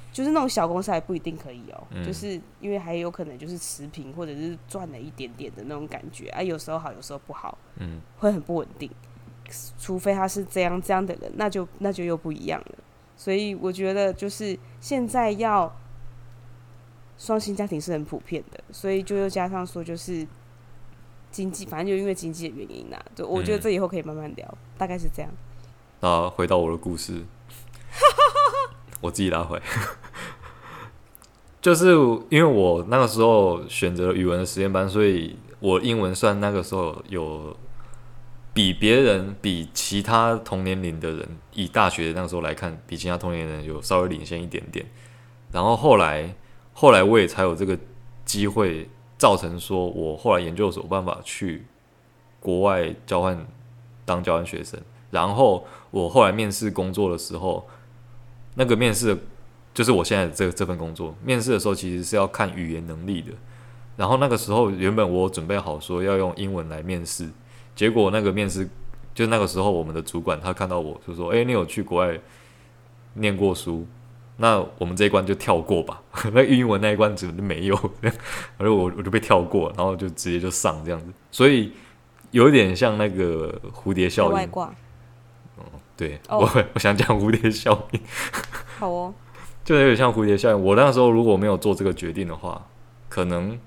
[0.10, 8.89] 就是那种小公司还不一定可以哦、喔，嗯、就是因为还有可能就是持平或者是赚了一点点的那种感觉啊，有时候好，有时候不好，嗯，会很不稳定。
[9.77, 12.75] 除非他是这样这样的人，那就那就又不一样了。
[13.17, 15.75] 所以我觉得就是现在要
[17.17, 20.25] 双薪家庭是很普遍的，所以就又加上说就是
[21.32, 25.32] 经济，反正就因为经济的原因呐、啊，就我觉得这以后可以慢慢聊，嗯、大概是这样。
[26.01, 27.23] 那回到我的故事。
[29.01, 29.62] 我自己拉回，
[31.62, 31.91] 就是
[32.30, 37.56] 因为我那个时候选择语文的实验班，所以我英文算那个时候有
[38.54, 44.86] 比别人、比其他同年龄的人，以大学那个时候来看，比其他同年龄人有稍微领先一点点。
[45.51, 46.36] 然后后来，
[46.75, 47.75] 后来我也才有这个
[48.23, 51.65] 机会，造成说我后来研究所有办法去
[52.39, 53.47] 国外交换
[54.05, 54.79] 当交换学生。
[55.09, 57.67] 然后我后来面试工作的时候。
[58.57, 59.17] 那个面试
[59.73, 61.13] 就是我现在的这这份工作。
[61.21, 63.33] 面试的时候其实是要看语言能力的。
[63.97, 67.29] 然后那个时候原本我准备好说要用英文来面试，
[67.75, 68.65] 结果那个面试
[69.13, 72.17] 就那个时候我们的主管他看到我就说：“诶，你有去国外
[73.15, 73.85] 念过书？
[74.38, 76.02] 那我们这一关就跳过吧。
[76.34, 77.91] 那英文那一关怎么就没有？
[78.58, 81.08] 而我我就被跳过，然后就直接就上这样子。
[81.32, 81.71] 所以
[82.32, 84.50] 有点像那个蝴蝶效应。”
[85.98, 86.43] 对，oh.
[86.43, 88.02] 我我想讲蝴蝶效应，
[88.78, 89.13] 好哦，
[89.63, 90.62] 就有点像蝴蝶效应。
[90.62, 92.67] 我那时候如果没有做这个决定的话，
[93.08, 93.58] 可能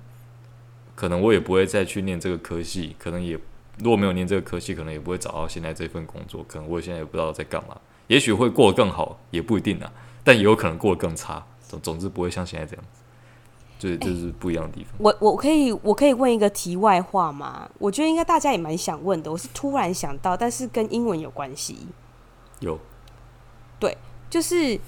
[0.94, 3.32] 可能我也不会再去念这个科系，可能也
[3.78, 6.44] 如果没有念这个科系，可能也不会找到现在这份工作。
[6.46, 7.74] 可能我现在也不知道在干嘛，
[8.08, 9.90] 也许会过得更好，也不一定啊。
[10.28, 11.42] 但也有可能过得更差。
[11.66, 13.00] 总总之不会像现在这样子，
[13.78, 14.92] 就是就是不一样的地方。
[14.98, 17.66] 我我可以我可以问一个题外话吗？
[17.78, 19.32] 我觉得应该大家也蛮想问的。
[19.32, 21.78] 我是突然想到，但是跟英文有关系。
[22.60, 22.78] 有，
[23.80, 23.96] 对，
[24.28, 24.78] 就是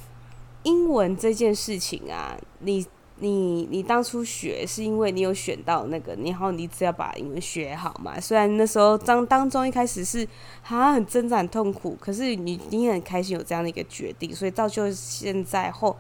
[0.65, 2.87] 英文这件事情啊，你
[3.21, 8.19] 你你当初学是因为你有选到那个，然后你只要把英文学好嘛。
[8.19, 10.27] 虽然那时候当当中一开始是
[10.63, 15.97] 好像很挣扎很痛苦，可是你你很开心有这样的一个决定，所以造就现在后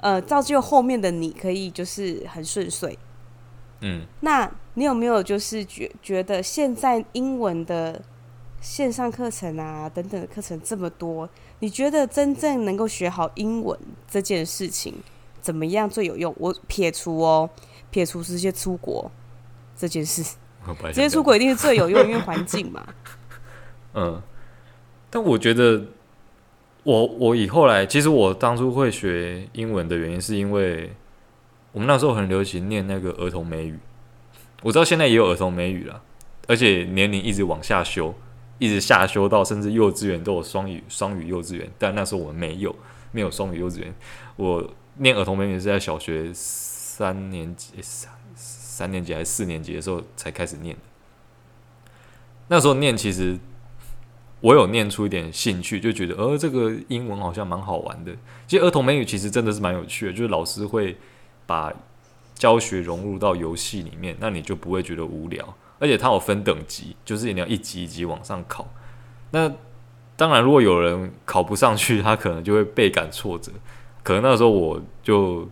[0.00, 2.98] 呃造就后面的你可以就是很顺遂。
[3.80, 8.02] 嗯，那你有没有就是觉觉得现在英文的？
[8.58, 11.28] 线上课程啊，等等的课程这么多，
[11.60, 13.78] 你觉得真正能够学好英文
[14.10, 14.94] 这件事情
[15.46, 16.34] 怎么样最有用？
[16.38, 17.48] 我撇除哦，
[17.88, 19.08] 撇除直接出国
[19.76, 20.24] 这件事，
[20.86, 22.84] 直接出国一定是最有用，因为环境嘛。
[23.94, 24.20] 嗯，
[25.08, 25.84] 但我觉得
[26.82, 30.90] 我我以后来，其实我当初会学英文的原因，是因为
[31.70, 33.78] 我们那时候很流行念那个儿童美语，
[34.64, 36.02] 我知道现在也有儿童美语了，
[36.48, 38.12] 而且年龄一直往下修。
[38.58, 42.74] 一直下修到甚至幼稚园都有双语双语幼稚园，但那时候我们没有
[43.12, 43.94] 没有双语幼稚园。
[44.36, 44.66] 我
[44.98, 50.76] 念儿童美语是在小学三年级三三年级还是四年级的时候才开始念。
[52.48, 53.38] 那时候念其实
[54.40, 58.12] 我有念出一点兴趣，就觉得呃这个英文好像蛮好玩的。
[58.46, 60.96] 其实儿童美语其实真的是蛮有趣的，就是老师会
[61.46, 61.72] 把
[62.34, 65.54] 教学融入到游戏里面，那你就不会觉得无聊。
[65.78, 68.66] 而且它有分等级，就是你要一级一级往上考。
[69.30, 69.52] 那
[70.16, 73.52] 当然，如果有人考不上去，他可能就会倍感挫折。
[74.06, 75.48] 可能那时候我就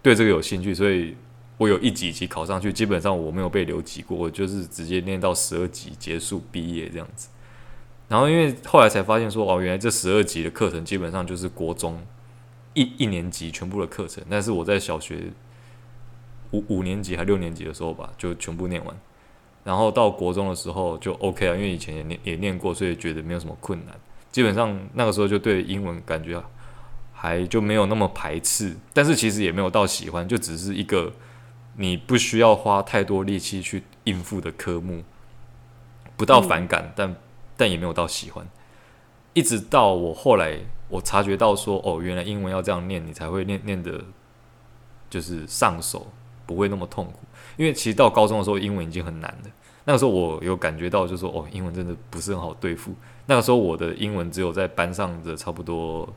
[0.00, 1.16] 对这个有兴趣，所以
[1.58, 2.72] 我有一级一级考上去。
[2.72, 7.28] 基本上我没有被留级过，我就是直接念到十二级结束毕业这样子。
[8.06, 12.00] 然后因为后来才发现说，哦，原来这十二级的课程基本上就是国中
[12.74, 14.22] 一一年级全部的课程。
[14.30, 15.24] 但是我在小学
[16.52, 18.96] 五五年级还六年级的时候吧，就全部念完。
[19.64, 23.92] 然后到国中的时候就 OK 啊，因为以前也念也念过，所以觉得没有什么困难。
[24.30, 26.40] 基本上那个时候就对英文感觉
[27.18, 31.10] 还就没有那么排斥，但是其实也没有到喜欢，就只是一个
[31.76, 35.02] 你不需要花太多力气去应付的科目，
[36.16, 37.16] 不到反感，嗯、但
[37.56, 38.46] 但也没有到喜欢。
[39.32, 44.04] 一直到我后来，我察觉到说，哦，原来英文要这样念，你才会念念的，
[45.08, 46.06] 就是上手，
[46.46, 47.20] 不会那么痛苦。
[47.56, 49.50] 因为其实到高中的时候，英文已经很难了。
[49.84, 52.94] 那个时候我有感觉到，就是说，哦，英文真的不是很好对付。
[53.26, 56.08] 那个时候我的英文只有在班上的差不多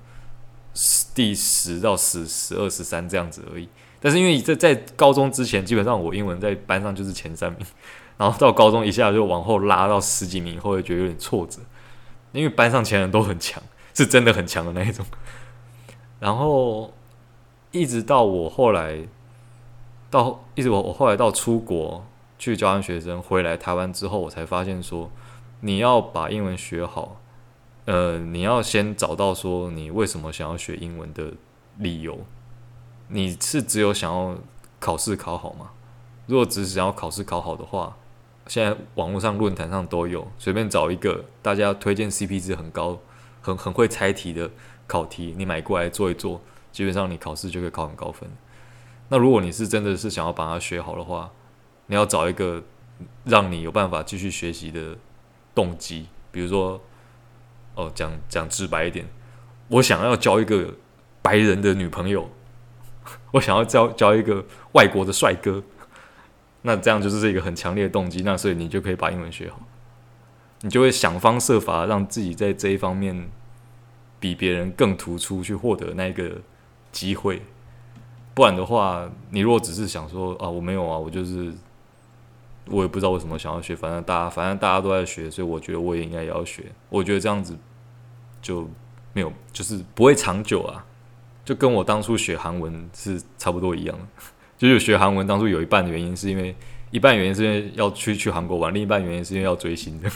[0.74, 3.68] 十第十到十、十二、十三这样子而已。
[4.00, 7.66] 但是因为在在高中之前，基本上我英文在班上就是前三名，
[8.18, 11.60] 然后到高中一下就往后拉到十几名，后来觉得有点挫折，
[12.32, 13.62] 因为班上前人都很强，
[13.94, 15.06] 是真的很强的那一种。
[16.20, 16.94] 然后
[17.72, 19.00] 一直到我后来
[20.10, 22.06] 到一直我我后来到出国
[22.38, 25.12] 去交换学生回来台湾之后，我才发现说，
[25.60, 27.19] 你要把英文学好，
[27.90, 31.34] 呃，你要先找到说你为什么想要学英文的
[31.80, 32.20] 理由。
[33.08, 34.38] 你是只有想要
[34.80, 35.72] 考试考好吗？
[36.28, 37.98] 如果只是想要考试考好的话，
[38.46, 43.00] 现在网络上论坛上都有，随便找一个大家推荐 CP 值很高、
[43.42, 44.52] 很很会猜题的
[44.86, 46.40] 考题，你买过来做一做，
[46.72, 48.30] 基本上你考试就可以考很高分。
[49.08, 51.32] 那如果你是真的是想要把它学好的话，
[51.88, 52.62] 你要找一个
[53.24, 54.96] 让你有办法继续学习的
[55.56, 56.80] 动机，比如说，
[57.80, 59.06] 哦，讲讲直白一点，
[59.70, 60.74] 我想要交一个
[61.22, 62.30] 白人的女朋友。
[63.32, 65.64] 我想要交交一个外国的帅哥，
[66.62, 69.60] 那这样就是一个很强烈的动机，那所以你就可以把英文学好，
[70.62, 73.30] 你就会想方设法让自己在这一方面
[74.20, 76.42] 比别人更突出，去获得那个
[76.92, 77.42] 机会。
[78.36, 81.52] 不然的话，你如果只是想说啊，我没有啊，我就是
[82.68, 86.66] 我也不知道为什么想要学，反正大家反正大家都在学，所以我觉得我也应该也要学。
[86.90, 87.58] 我觉得这样子
[88.42, 88.68] 就
[89.14, 90.86] 没有，就是不会长久啊。
[91.46, 93.98] 就跟我当初学韩文是差不多一样，
[94.58, 96.56] 就是学韩文当初有一半的原因是因为
[96.92, 100.10] 一半原因是因为要去去韩国玩，另一半原因是因为要追星的，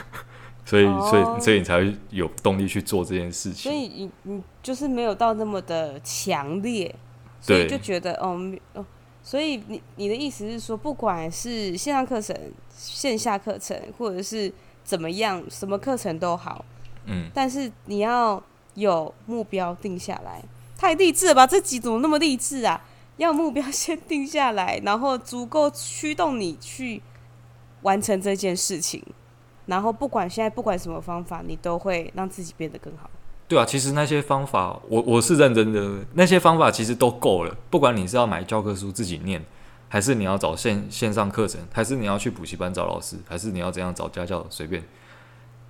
[0.66, 3.70] 所以所以所以你才会有动力去做这件事情。
[3.70, 6.94] 所以你你就是没有到那么的强烈，
[7.40, 8.38] 所以就觉得哦
[8.74, 8.84] 哦，
[9.22, 12.36] 所以你你的意思是说，不管是线上课程、
[12.70, 14.52] 线下课程，或者是
[14.84, 16.62] 怎么样，什么课程都好，
[17.06, 18.42] 嗯，但是你要
[18.74, 20.42] 有目标定下来。
[20.78, 21.46] 太励志了吧！
[21.46, 22.78] 这集怎么那么励志啊？
[23.16, 27.00] 要目标先定下来，然后足够驱动你去
[27.80, 29.02] 完成这件事情，
[29.64, 33.08] 然后不管现在不管什么方法，你都会让自己变得更好。
[33.48, 37.56] 对啊，其实那些方法，我我是认真的，那些方法其实都够了。
[37.70, 39.42] 不管你是要买教科书自己念，
[39.88, 44.84] 还是你要找线线上课程，还是你要去补习班找老师，还是你要怎样找家教，随便。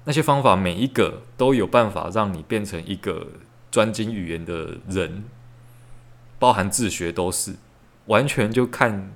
[0.07, 3.29] 那些方法每一个都有办法让你变成一个。
[3.69, 5.25] 专精语言的人，
[6.39, 7.57] 包含自学都是，
[8.07, 9.13] 完全就看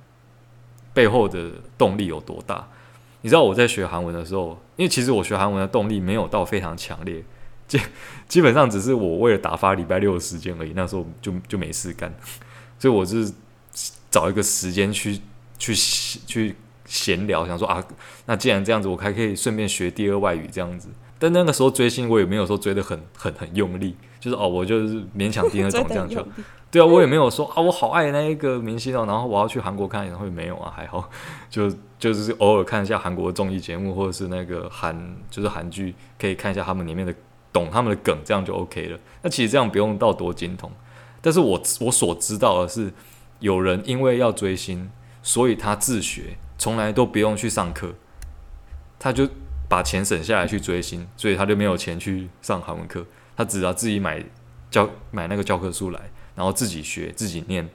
[0.93, 2.67] 背后的动力有多大。
[3.21, 7.23] 你知道我在学韩文的时候，因为其实我学韩文的动力没有到非常强烈，
[7.67, 7.79] 基
[8.27, 10.73] 基本上只是我为了打发礼拜六的时间而已。
[10.75, 12.13] 那时候就就没事干，
[12.77, 13.33] 所以我是
[14.11, 15.19] 找一个时间去
[15.57, 16.55] 去去
[16.91, 17.81] 闲聊，想说啊，
[18.25, 20.89] 那既然这样子，我还可以顺便学第二外语这样子。
[21.17, 23.95] 但那个时候追星，我也没有说追的很很很用力。
[24.19, 26.23] 就是哦，我就是勉强听得懂 这样就，
[26.69, 31.09] 对啊，我也没有说啊，我好爱那一个明星哦，然后我要去韩国看演唱会没有啊，还好，
[31.49, 37.13] 就就是偶尔看一下韩国的综艺节目，或者是那个韩就是韩剧，可以看一下他们里面的
[37.53, 38.99] 懂他们的梗，这样就 OK 了。
[39.23, 40.71] 那其实这样不用到多精通，
[41.21, 42.91] 但是我我所知道的是，
[43.39, 44.89] 有人因为要追星，
[45.23, 47.95] 所以他自学，从来都不用去上课，
[48.99, 49.27] 他就
[49.67, 53.03] 把钱省下来去追星，所以他就没有钱去上韩文课。
[53.35, 54.23] 他只要自己买
[54.69, 55.99] 教买那个教科书来，
[56.35, 57.67] 然后自己学自己念，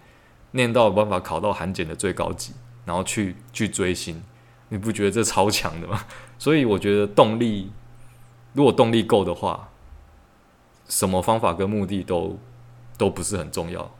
[0.53, 2.53] 念到有办法考到韩检的最高级，
[2.85, 4.22] 然后去去追星，
[4.68, 6.05] 你不觉得这超强的吗？
[6.38, 7.72] 所以我觉得动力，
[8.53, 9.70] 如果动力够的话，
[10.88, 12.38] 什么方法跟目的都
[12.96, 13.92] 都不是很重要，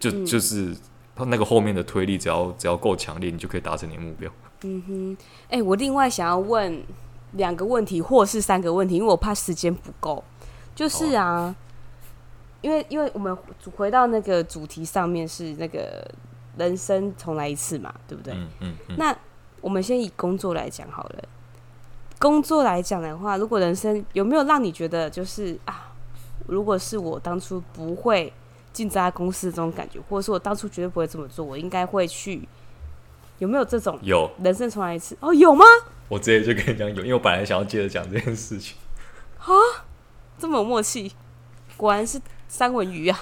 [0.00, 0.74] 就就是
[1.16, 4.30] 那个后面的推力，只要只要够强烈，你就可以达成你的目标。
[4.62, 6.82] 嗯哼，哎、欸，我另外想要问
[7.32, 10.22] 两个问题，或是三个问题，因为我怕时间不够。
[10.74, 11.54] 就是啊，
[12.62, 13.36] 因为因为我们
[13.76, 16.04] 回到那个主题上面是那个
[16.56, 18.34] 人生重来一次嘛，对不对？
[18.34, 18.96] 嗯嗯嗯。
[18.98, 19.16] 那
[19.60, 21.24] 我们先以工作来讲好了。
[22.18, 25.92] 工作来讲的话，如果人生有没有让你觉得就是啊，
[26.46, 28.32] 如果是我当初不会
[28.74, 32.46] 进这家公司这种感觉，或者说我当初绝对不会这么做，我应该会去，
[33.38, 33.98] 有没有这种？
[34.02, 34.30] 有。
[34.42, 35.32] 人生重来一次哦？
[35.32, 35.64] 有吗？
[36.08, 38.76] 我直接就跟你讲有，因为我本来想要接着讲这件事情。
[39.38, 39.48] 啊？
[40.36, 41.12] 这么有默契，
[41.76, 43.18] 果然是三文鱼啊！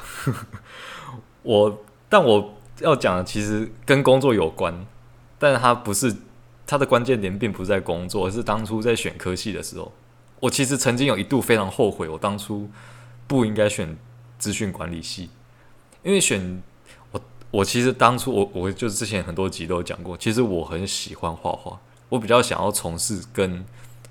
[1.42, 4.86] 我，但我要讲的其实跟工作有关，
[5.38, 6.16] 但是它不是
[6.66, 9.92] 它的关键点，并不是在工作，而是当初在选科系的时候，
[10.40, 12.70] 我其实曾经有一度非常后悔，我当初
[13.26, 13.94] 不应该选
[14.38, 15.28] 资讯管理系，
[16.02, 16.62] 因为选
[17.10, 23.64] 我我其实当初我我就是之前很多集都有讲过，其实我很喜欢画画，我比较想要从事跟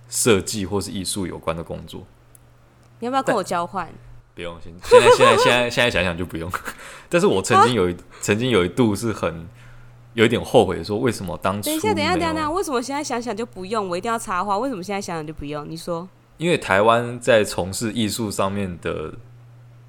[0.10, 2.04] 设计或是艺术有关的工作。
[3.00, 3.90] 你要不要跟我交换？
[4.34, 6.50] 不用，现现在现在现在现在想想就不用。
[7.10, 9.46] 但是我曾经有一曾经有一度是很
[10.14, 13.90] 有一点后悔，说为什么当初等一下等一下等一下，为什么现在想想就不用？
[13.90, 15.70] 我一定要插话，为什么现在想想就不用？
[15.70, 16.08] 你说。
[16.38, 19.14] 因为台湾在从事艺术上面的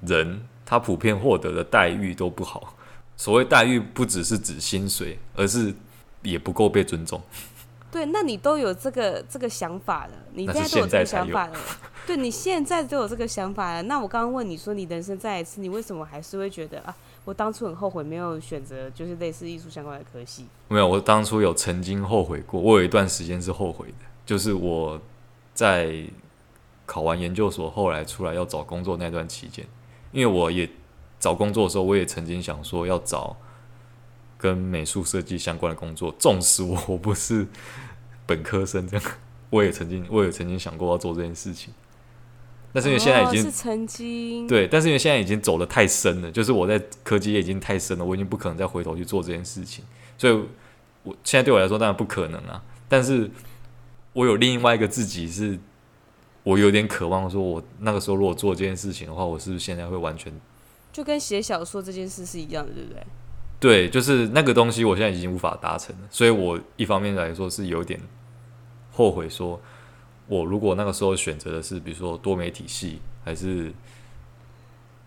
[0.01, 2.75] 人，他普遍获得的待遇都不好。
[3.15, 5.73] 所谓待遇，不只是指薪水，而是
[6.21, 7.21] 也不够被尊重。
[7.91, 11.53] 对，那你都有这个这个想法了，你现在都有这个想法了。
[12.07, 13.83] 对，你现在都有这个想法了。
[13.83, 20.47] 那我刚刚问你说，你人生再一次，你为什么还是会觉得啊，我当初很后悔没有选择就是类似艺术相关的科系？
[20.69, 24.99] 没有，我当初有曾经后悔过，我有一段时间是后悔的，就是我
[25.53, 26.05] 在。
[26.85, 29.65] 考完研究所，后来出来要找工作那段期间，
[30.13, 30.69] 因为我也
[31.19, 33.35] 找工作的时候，我也曾经想说要找
[34.37, 36.13] 跟美术设计相关的工作。
[36.17, 37.47] 纵使我不是
[38.25, 39.05] 本科生，这样
[39.49, 41.73] 我也曾经，我也曾经想过要做这件事情。
[42.71, 49.83] 但是因为现在已经、哦、是曾经对，但是因为现在已经走的太深了，就是我在科技业已经太深了，我已经不可能再回头去做这件事情。
[50.17, 50.33] 所以，
[51.03, 52.63] 我现在对我来说当然不可能啊。
[52.87, 53.29] 但是
[54.13, 55.59] 我有另外一个自己是。
[56.43, 60.31] 我有点渴望说，我那个时候如果做这件事情的话，我是不是现在会完全
[60.91, 63.03] 就跟写小说这件事是一样的，对不对？
[63.59, 66.07] 对，就是那个东西，我现在已经无法达成了。
[66.11, 67.99] 所以我一方面来说是有点
[68.91, 69.59] 后悔，说
[70.27, 73.73] 我如果那个时候选择的是，比如说多媒体系，还是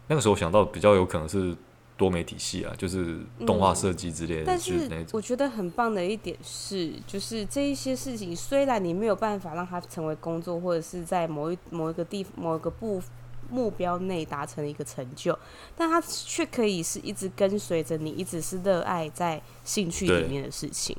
[0.08, 1.56] 那个时候想到比较有可能是。
[1.96, 4.44] 多媒体系啊，就是动画设计之类的。
[4.44, 13.02] 但是我觉得很棒的一点是，就是这一些事情，虽然你没有办法让它成为工作，或者是在某一某一个地某一个部
[13.48, 15.38] 目标内达成一个成就，
[15.74, 20.94] 但它却可以是一直跟随着你，一直是热爱在兴趣里面的事情。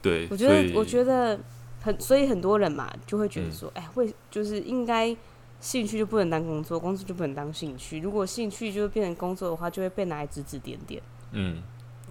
[0.00, 1.38] 对，我觉得，我觉得
[1.82, 5.14] 很，所以很多人嘛，就会觉得说，哎、嗯，会就是应该。
[5.60, 8.00] 兴趣就不能当工作，工作就不能当兴趣。
[8.00, 11.02] 如果兴趣就变成工作的话，就会被拿来指指点点。
[11.32, 11.62] 嗯，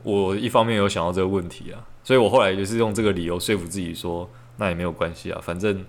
[0.03, 5.83] 我一方面有想到这个问题啊，所以我后来就是用这个理由说服自己说，那也没有关系啊，反正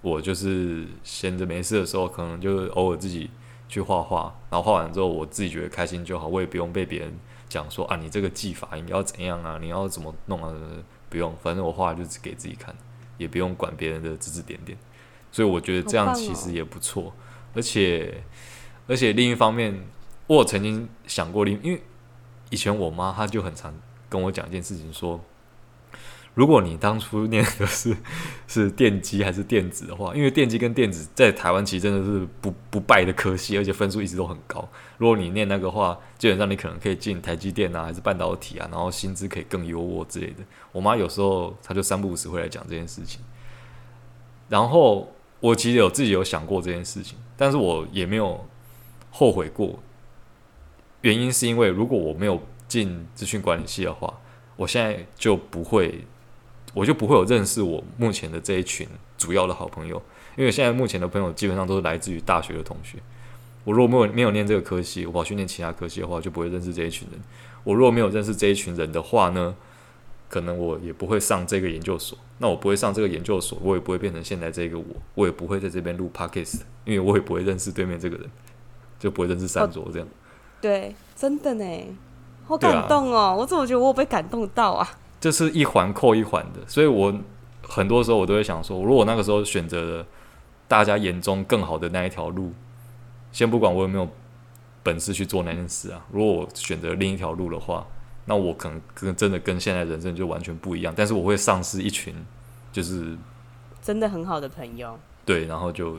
[0.00, 3.30] 我就是闲着没事的时候，可能就偶尔自己
[3.68, 7.12] 去画画，然后画完之后我自己觉得开心就好，我也不用被别人
[7.48, 10.52] 讲说啊，你这个技法应该要怎样啊，你要怎么弄啊，
[11.10, 12.74] 不用，反正我画就只给自己看，
[13.18, 14.78] 也不用管别人的指指点点。
[15.32, 17.12] 所以我觉得这样其实也不错，哦，
[17.54, 18.22] 而且
[18.86, 19.82] 而且另一方面，
[20.26, 21.82] 我曾经想过，因为
[22.50, 23.74] 以前我妈她就很常
[24.10, 25.18] 跟我讲一件事情，说，
[26.34, 27.96] 如果你当初念的是
[28.46, 34.68] 是电机还是电子的话，因为电机跟电子在台湾其实真的是不不败的科系，而且分数一直都很高。
[34.98, 40.44] 如果你念那个话，基本上你可能可以进台积电啊，还是半导体啊，然后薪资可以更优渥之类的。
[40.72, 43.22] 我妈有时候她就三不五时会来讲这件事情，
[44.50, 45.10] 然后。
[45.42, 48.46] 我其实有自己有想过这件事情，但是我也没有
[49.10, 49.80] 后悔过。
[51.00, 54.20] 原因是因为如果我没有进资讯管理系的话，
[54.54, 56.04] 我现在就不会，
[56.72, 58.86] 我就不会有认识我目前的这一群
[59.18, 60.00] 主要的好朋友。
[60.36, 62.98] 因为现在目前的朋友基本上都是来自于大学的同学。
[63.64, 67.20] 我如果没有没有念这个科系，我跑去念其他科系的话，就不会认识这一群人。
[67.64, 69.56] 我如果没有认识这一群人的话呢，
[70.32, 78.30] 可能我也不会上这个研究所，那我不会上这个研究所，我也不会变成现在这个我，我也不会在这边录 podcast，因为我也不会认识对面这个人，
[78.98, 80.08] 就不会认识三卓这样。
[80.58, 81.64] 对，真的呢，
[82.46, 83.18] 好感动哦！
[83.18, 84.88] 啊、我怎么觉得我有被感动到啊？
[85.20, 87.14] 这是一环扣一环的，所以我
[87.60, 90.06] 很多时候我都会想说，如果那个时候选择了
[90.66, 92.54] 大家眼中更好的那一条路，
[93.32, 94.08] 先不管我有没有
[94.82, 97.86] 本事去做那件事啊，如果我选择另一条路的话。
[98.26, 102.14] 那我可能跟真的跟现在人生就完全不一样，但是我会丧失一群，
[102.72, 103.16] 就是
[103.82, 104.96] 真的很好的朋友。
[105.24, 105.98] 对，然后就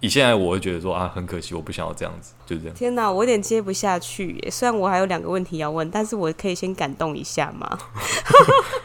[0.00, 2.74] 以现在我会觉得说啊，很可惜，我不想要这样子，就是这样。
[2.74, 4.50] 天哪，我有点接不下去耶。
[4.50, 7.78] 虽然我还有两个问题要问，但是我可以先感动一下吗？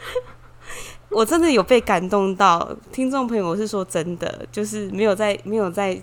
[1.08, 5.98] 我真的有被感动到，听众朋友，我是说真的，就是没有在没有在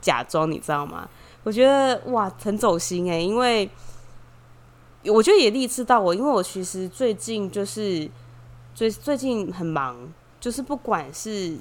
[0.00, 1.06] 假装，你知道吗？
[1.42, 3.68] 我觉得哇，很走心哎，因为。
[5.04, 8.08] 我觉得也励志到我，因为我其实最近就是
[8.74, 9.96] 最最近很忙，
[10.40, 11.56] 就是不管是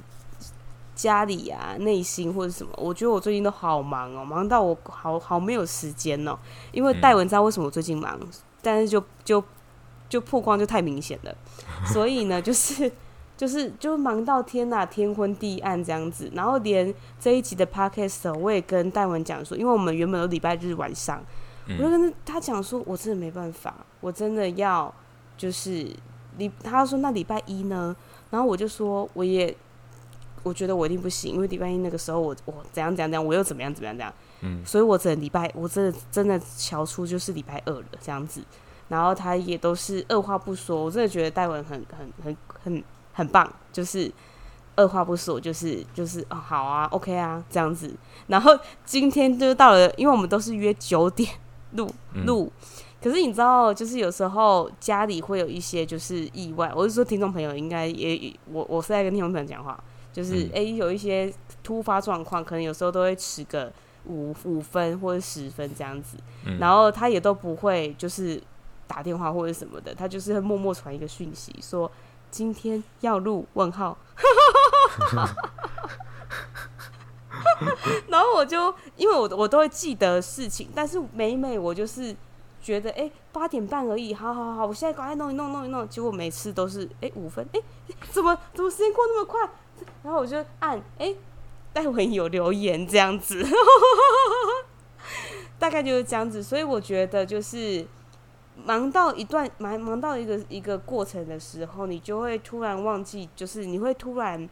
[0.95, 6.37] 家里啊、内心或者什么，我觉得我最近都好忙哦，忙到我好好没有时间哦。
[6.71, 8.19] 因为戴文知道为什么我最近忙，
[8.61, 9.43] 但是就就
[10.09, 11.35] 就曝光就太明显了，
[11.93, 12.91] 所以呢，就是
[13.37, 21.25] 就是就忙到天呐，天昏地暗这样子，然后连这一集的 podcast 我也跟戴文讲说，因为我们原本都礼拜日晚上，嗯、
[21.67, 24.93] 我就跟他讲说，我真的没办法，我真的要
[25.37, 25.87] 就是
[26.37, 27.95] 礼，他说那礼拜一呢，
[28.29, 29.55] 然后我就说我也
[30.43, 38.41] 我觉得我一定不行，因为礼拜一那个时候我我怎样怎样怎样，我又怎么样怎么样怎样，嗯，所以我整礼拜我真的真的瞧出就是礼拜二了这样子，
[38.87, 42.73] 然后他也都是二话不说，我真的觉得戴文很很很很。
[42.75, 42.83] 很
[43.17, 44.11] 很棒，就是
[44.75, 47.91] 二话不说，就是就是哦，好啊，OK 啊，这样子。
[48.27, 48.55] 然后
[48.85, 51.27] 今天就到了，因为我们都是约九点
[51.71, 51.89] 录
[52.25, 56.71] 录，嗯、可是你知道，就是有时候家里会有一些就是意外。
[56.75, 59.77] 我是说，听众朋友应该也，我我是在跟听众朋友讲话，
[60.11, 63.71] 就是哎、嗯欸，有一些突发状况，可能有时候都会迟个
[64.05, 66.17] 五五分或者十分这样子。
[66.45, 68.41] 嗯、然后他也都不会就是
[68.87, 71.91] 打电话或者什么的，他就是会默默传一个讯息说。
[72.29, 73.97] 今天要录问号，
[78.09, 82.15] 然后我就因为我我都会记得事情，但是每每我就是
[82.61, 87.59] 觉得哎八点半而已，好好好，我现在赶快弄一弄弄一弄，结果每次都是哎五分，哎
[88.11, 89.49] 怎么怎么时间过那么快？
[90.03, 91.13] 然后我就按哎
[91.73, 93.45] 戴文有留言这样子，
[95.59, 97.85] 大概就是这样子，所以我觉得就是。
[98.65, 104.49] 忙到一段忙忙到一个一个过程的时候，你就会突然忘记，就是你会突然，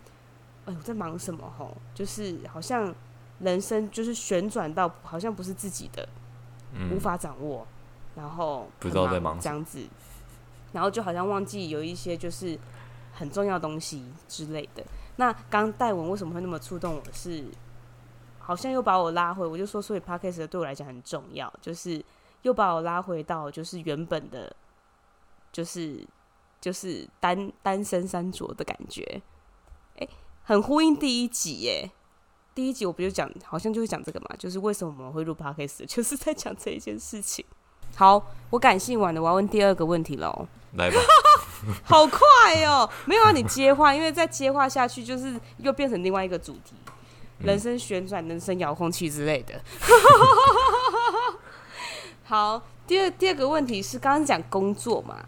[0.66, 1.52] 哎、欸，我在忙什么？
[1.58, 2.94] 吼，就是好像
[3.40, 6.08] 人生就是旋转到好像不是自己的，
[6.74, 7.66] 嗯、无法掌握，
[8.16, 9.86] 然后不知道在忙这样子，
[10.72, 12.58] 然后就好像忘记有一些就是
[13.14, 14.84] 很重要的东西之类的。
[15.16, 17.38] 那刚戴文为什么会那么触动我是？
[17.38, 17.46] 是
[18.40, 22.04] 好像又把我拉回，我就说，所以 Podcast 对我来讲很重要，就是。
[22.42, 24.56] 又把我拉回到就是原本的，
[25.52, 26.08] 就是
[26.62, 29.20] 就是单单身三卓的感觉，
[30.46, 31.92] 很呼应第一集耶。
[32.54, 37.44] 第一集我不就讲，好像就是讲这个嘛，就是为什么我们会录 podcast， 就是在讲这一件事情。
[37.96, 40.48] 好，我感性完了，我要问第二个问题喽。
[40.74, 40.98] 来吧，
[41.84, 42.20] 好快
[42.66, 42.90] 哦、喔！
[43.06, 46.76] 没有啊，你接话，因为再接话下去，就是又变成另外一个主题，
[47.40, 49.60] 嗯、人生旋转、人生遥控器之类的。
[52.24, 55.26] 好，第二第二个问题是刚刚讲工作嘛，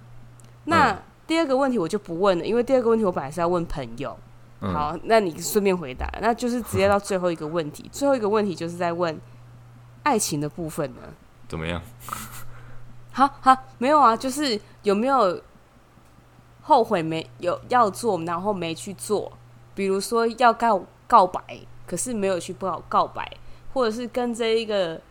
[0.66, 4.18] 那、嗯、第二个问题我就不问了，因为第二个问题我本来是要问朋友。
[4.62, 7.90] 嗯、好，那你顺便回答，那就是直接 到最后一个问题。
[7.92, 9.20] 最后一个问题就是在问
[10.04, 11.02] 爱情的部分呢？
[11.48, 11.82] 怎么样？
[13.12, 15.42] 好好，没有啊，就是有没有
[16.62, 19.32] 后悔没有要做，然后没去做？
[19.74, 21.42] 比如说要告告白，
[21.86, 23.32] 可是没有去告告白，
[23.74, 25.02] 或者是跟这一个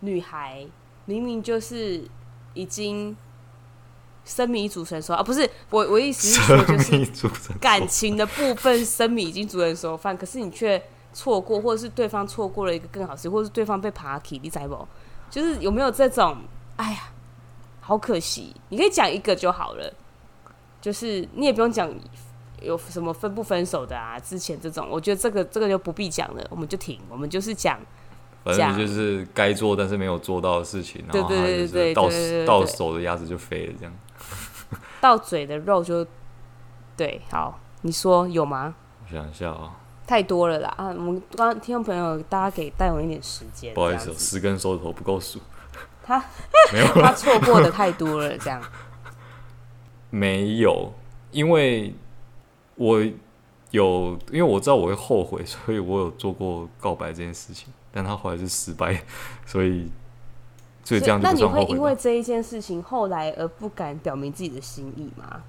[0.00, 0.66] 女孩。
[1.04, 2.00] 明明就是
[2.54, 3.16] 已经
[4.24, 6.56] 生米煮成熟啊，不是我我意思是说，
[7.12, 10.80] 就是感情的部分生米已经煮成熟饭，可是你却
[11.12, 14.86] 错过，或者是对方错过了一个更好吃，或者是对方被扒起，你知不？
[15.30, 16.36] 就是有没有这种？
[16.76, 17.10] 哎呀，
[17.80, 19.92] 好可惜，你可以讲一个就好了，
[20.80, 21.92] 就是你也不用讲
[22.60, 27.78] 有什么分不分手的啊，之前这种，我觉得这个这个就不必讲了，我们就停，我们就是讲。
[28.44, 32.10] 反正就是该做但是没有做到的事情，然后他就是到
[32.44, 33.94] 到手的鸭子就飞了，这样。
[35.02, 36.06] 到嘴的肉就
[36.96, 38.72] 对，好，你说有吗？
[39.02, 39.72] 我想一下啊、喔，
[40.06, 40.86] 太多了啦啊！
[40.86, 43.74] 我们刚刚听众朋友，大家给戴文一点时间。
[43.74, 45.40] 不好意思、喔，十根手指头不够数。
[46.04, 46.24] 他
[46.72, 48.62] 没有，他错过的太多了，这样。
[50.10, 50.92] 没有，
[51.32, 51.92] 因为
[52.76, 53.02] 我
[53.72, 57.72] 有，因为我知道我会后悔，所以我有做过告白这件事情。
[57.90, 59.04] 但他后来是失败，
[59.44, 59.90] 所以
[60.84, 61.62] 所以这样就不算后悔。
[61.62, 65.42] 那你会因为这一件事情后来而不敢表明自己的心意吗？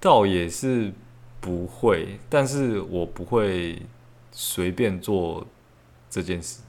[0.00, 0.92] 倒也是
[1.40, 3.82] 不会，但是我不会
[4.30, 5.46] 随便做
[6.08, 6.60] 这件事，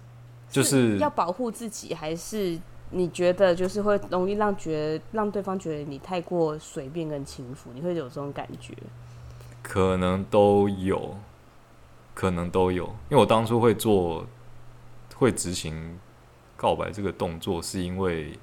[0.49, 2.59] 就是，是要保护自己，还是
[2.91, 7.69] 你觉得就是会容易让觉得让对方觉得你太过随便跟轻浮？
[7.73, 8.73] 你会有这种感觉？
[9.61, 11.15] 可能都有，
[12.13, 14.25] 可能都有，因为我当初会做。
[15.15, 15.99] 会执行
[16.59, 18.37] 告白这个动作，是因为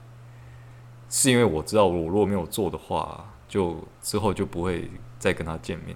[1.11, 5.95] 是因为我知道，我如果没有做的话，就之后就不会再跟他见面。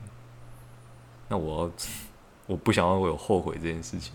[1.29, 1.73] 那我要
[2.47, 4.13] 我不想要我有后悔这件事情，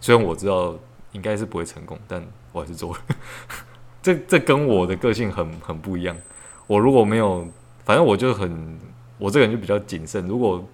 [0.00, 0.74] 虽然我知道
[1.12, 3.00] 应该是不会成功，但我还是做了。
[4.02, 6.16] 这这跟我的个性很很不一样。
[6.66, 7.46] 我如果没有，
[7.84, 8.78] 反正我就很，
[9.18, 10.26] 我这个人就比较谨慎。
[10.26, 10.66] 如果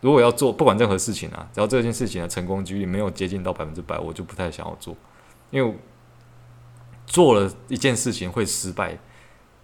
[0.00, 4.94] 如果要做不管任何事情啊，只要这件事情的成功几率没有接近到百分之百，我就不太想要做，
[5.50, 5.76] 因为
[7.06, 8.98] 做了一件事情会失败，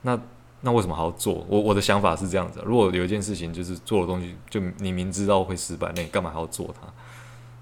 [0.03, 0.19] 那
[0.63, 1.47] 那为什么还要做？
[1.49, 6.89] 我我的想法是这样子：如果有一件事情就是做的东西，就你明知道会失败，那你干嘛还要做它？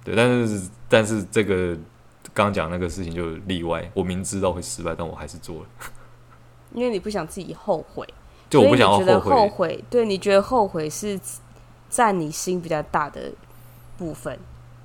[0.03, 1.75] 对，但是但是这个
[2.33, 5.67] 刚刚讲那个事情就例外，我明知道会失败，但我还是做了，
[6.73, 8.07] 因为你不想自己后悔，
[8.49, 9.31] 就我不想要后悔。
[9.31, 11.21] 后悔，对，你觉得后悔是
[11.91, 13.33] 占你心比较大的
[13.99, 14.39] 部分。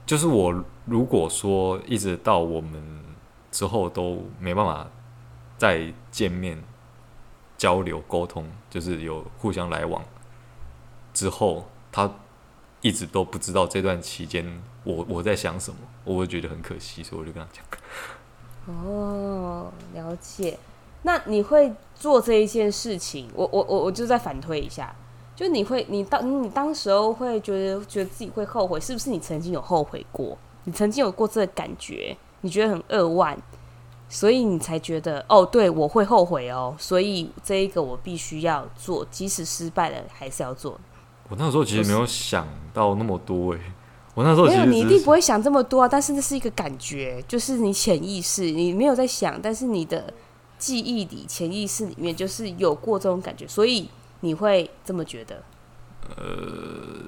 [0.06, 2.99] 就是我如果说一直到我们
[3.52, 4.88] 之后都没办法
[5.58, 6.64] 再见面
[7.58, 10.04] 交流沟通，就是有互相来往
[11.14, 12.12] 之后，他。
[12.82, 17.62] 一直都不知道这段期间我我在想什么，我会觉得很可惜，所以我就跟他讲。
[18.74, 20.58] 哦，了解。
[21.02, 23.30] 那你会做这一件事情？
[23.36, 24.96] 我我我我就再反推一下，
[25.36, 30.38] 就你会你当你当时候会觉得觉得自己会后悔，是不是你曾经有后悔过？
[30.64, 32.16] 你曾经有过这个感觉？
[32.42, 33.38] 你觉得很扼腕，
[34.08, 40.80] 所以你才觉得哦，对我会后悔哦，所以这一个我必须要做，即使失败了还是要做。
[41.30, 43.74] 我那时候其实没有想到那么多诶、欸，
[44.16, 45.88] 我那时候没有，你一定不会想这么多啊。
[45.88, 50.12] 但是那是一个感觉，就是你潜意识，你没有在想，但是你的
[50.58, 53.88] 记忆里、潜意识里面就是有过这种感觉，所以
[54.22, 55.44] 你会这么觉得。
[56.18, 57.04] 呃，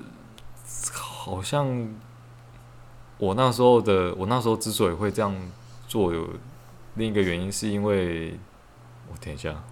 [0.93, 1.67] 好像
[3.21, 5.31] 我那时候的，我那时候之所以会这样
[5.87, 6.27] 做，有
[6.95, 8.31] 另一个原因，是因为
[9.07, 9.63] 我等一下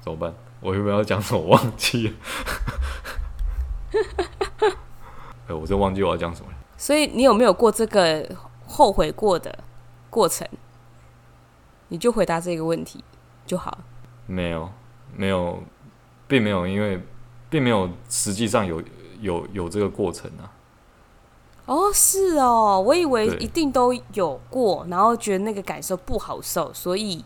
[0.00, 0.34] 怎么办？
[0.58, 1.40] 我有没有要讲什么？
[1.40, 2.14] 我忘记了。
[5.46, 6.56] 哎，我真忘记我要讲什么了。
[6.76, 8.28] 所以你有没有过这个
[8.66, 9.56] 后悔过的
[10.10, 10.44] 过程？
[11.86, 13.04] 你就回答这个问题
[13.46, 13.78] 就好。
[14.26, 14.68] 没有，
[15.14, 15.62] 没有，
[16.26, 17.00] 并没有，因为
[17.48, 18.82] 并没有实际上有
[19.20, 20.50] 有有这个过程啊。
[21.66, 27.24] 哦，是哦，我以为一定都有过，然后觉得那个感受不好受，所以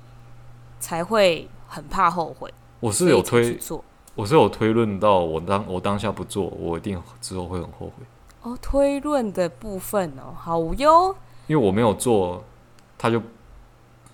[0.78, 2.52] 才会很怕后悔。
[2.80, 3.84] 我是有推做。
[4.14, 7.92] 我是有推论到我当我当下不做，我一定之后会很后悔。
[8.42, 11.14] 哦，推论的部分哦，好哟。
[11.46, 12.42] 因为我没有做，
[12.96, 13.22] 他就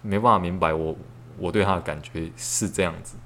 [0.03, 0.95] 没办法明白我
[1.39, 3.17] 我对他的感觉是这样子。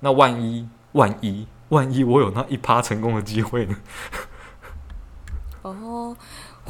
[0.00, 3.76] 那万一万一万一我有那一趴成功的机会呢？
[5.68, 6.16] 哦，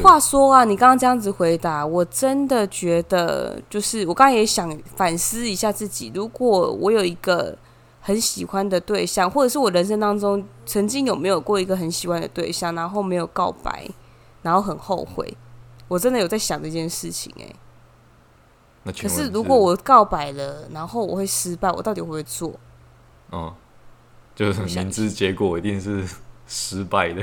[0.03, 7.57] 话说啊，你刚刚这样子回答，我真的觉得就是我刚刚也想反思一下自己，如果我有一个。
[8.01, 13.87] 很喜欢的对象，或者是我人生当中曾经有没有过一个很喜欢的对象，然后没有告白，
[14.41, 15.37] 然后很后悔。
[15.89, 17.55] 我真的有在想这件事情哎。
[18.85, 22.59] 那可是如果我告白了，然后我会失败，我到底会不会做？
[23.29, 23.55] 哦，
[24.35, 26.09] 就是明知结果一定是
[26.47, 27.23] 失败的，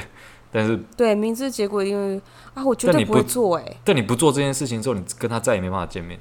[0.56, 2.22] 但是对明知结果因为
[2.54, 3.78] 啊，我绝对不会做哎。
[3.84, 6.20] 但你不做这件事情之后，你跟他再也没办法见面。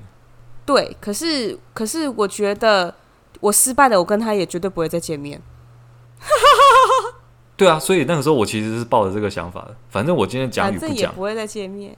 [0.66, 2.94] 对，可是可是我觉得。
[3.40, 5.38] 我失败了，我跟他也绝对不会再见面。
[7.58, 9.76] 对啊，所以那个时候我其实是抱着这个想法的。
[9.90, 11.94] 反正我今天讲与不讲，不会再见面。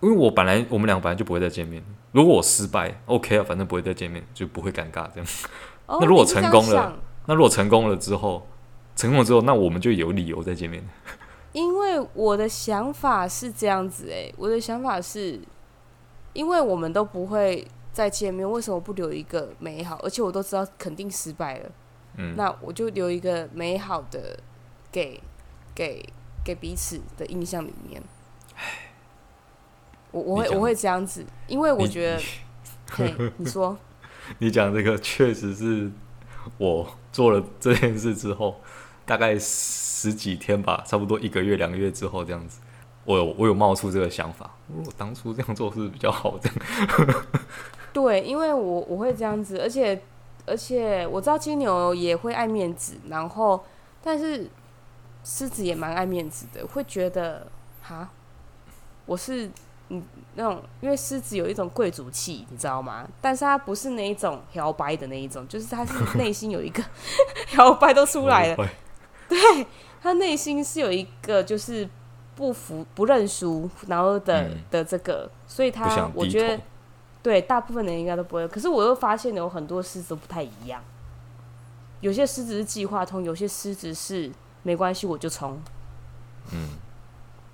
[0.00, 1.82] 因为我本来我们两个本来就不会再见面。
[2.12, 5.26] 如果我失败，OK 啊，反正不会再见面，就不会尴尬这样。
[5.86, 8.46] 哦、那如果成功了，那如果成功了之后，
[8.94, 10.86] 成功了之后，那我们就有理由再见面。
[11.54, 15.40] 因为我的想法是这样子、欸，哎，我的想法是，
[16.34, 17.66] 因为我们都不会。
[17.94, 19.96] 再见面，为什么不留一个美好？
[20.02, 21.70] 而且我都知道肯定失败了，
[22.16, 24.36] 嗯，那我就留一个美好的
[24.90, 25.22] 给
[25.72, 26.04] 给
[26.44, 28.02] 给彼此的印象里面。
[28.56, 28.90] 唉，
[30.10, 32.22] 我我会我会这样子，因为我觉得，
[32.90, 33.78] 嘿，你说，
[34.38, 35.88] 你讲这个确实是
[36.58, 38.56] 我做了这件事之后，
[39.06, 39.38] 大概
[40.04, 42.60] 十几天吧，差不多一个月两个月之后这样子，
[43.06, 47.24] 我有我有冒出这个想法，我当初这样做是比较好这样。
[47.94, 49.98] 对，因为我我会这样子，而且
[50.46, 53.64] 而且我知道金牛也会爱面子，然后
[54.02, 54.50] 但是
[55.24, 57.46] 狮子也蛮爱面子的，会觉得
[57.80, 58.10] 哈，
[59.06, 59.50] 我是
[59.88, 60.02] 嗯
[60.34, 63.08] 那种，因为狮子有一种贵族气，你知道吗？
[63.20, 66.82] 但是他不是那一种摇摆的那一种，就是他是内心有一个
[67.56, 68.68] 摇摆都出来了，
[69.28, 69.38] 对，
[70.04, 71.88] 他内心是有一个就是
[72.36, 76.62] 不服不认输，然后的、嗯、的这个，所以他我觉得。
[77.22, 78.46] 对，大部分人应该都不会。
[78.48, 80.82] 可是我又发现有很多狮子都不太一样，
[82.02, 84.30] 有些狮子是计划通，有些狮子是
[84.62, 85.58] 没关系，我就冲。
[86.52, 86.68] 嗯，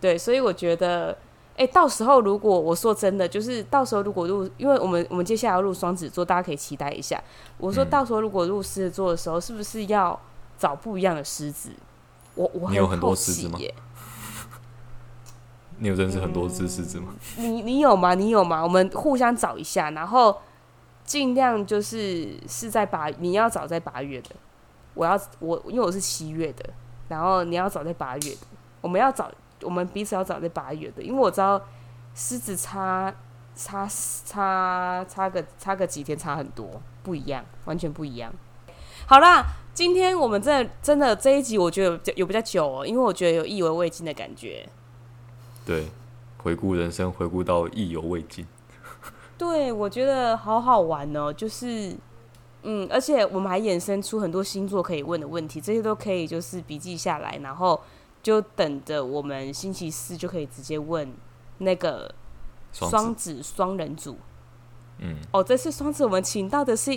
[0.00, 1.16] 对，所以我觉得，
[1.56, 7.22] 哎，到时候如果我说真的，就是到时候如果入，因为我们我们接下来要入双子座，大家可以期待一下。
[7.56, 10.20] 我说到时候如果入狮子座的时候，是不是要
[10.58, 11.70] 找不一样的狮子？
[12.34, 13.58] 我我你有很多狮子吗。
[15.82, 17.14] 你有认识很多只狮子吗？
[17.38, 18.12] 嗯、你你有吗？
[18.14, 18.62] 你有吗？
[18.62, 20.42] 我们互相找一下，然后
[21.04, 24.28] 尽量就是是在八，你要找在八月的，
[24.92, 26.68] 我要我因为我是七月的，
[27.08, 28.46] 然后你要找在八月的，
[28.82, 31.58] 我们要找我们彼此要找在八月的，因为我知道
[32.14, 33.10] 狮子差
[33.54, 33.88] 差
[34.26, 36.68] 差差个差个几天差很多，
[37.02, 38.30] 不一样，完全不一样。
[39.06, 39.46] 好啦，
[39.80, 44.68] 今天我们真的真的这一集，我觉得有有比较久哦，因为我觉得有意犹未尽的感觉。
[45.64, 45.86] 对，
[46.36, 48.46] 回顾人生，回顾到意犹未尽。
[49.38, 51.96] 对，我觉得好好玩哦，就是，
[52.62, 57.80] 嗯，而且我们还衍生出很多星座可以问的问题，这些都可以就是笔记下来，然后
[58.22, 61.10] 就等着我们星期四就可以直接问
[61.56, 62.14] 那个
[62.70, 64.18] 双子双人组。
[64.98, 66.90] 嗯，哦，这次双子我们请到的是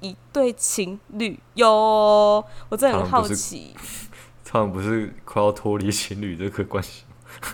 [0.00, 3.74] 一对情侣哟，我真的很好奇，
[4.44, 7.04] 他们不是快要脱离情侣这个关系？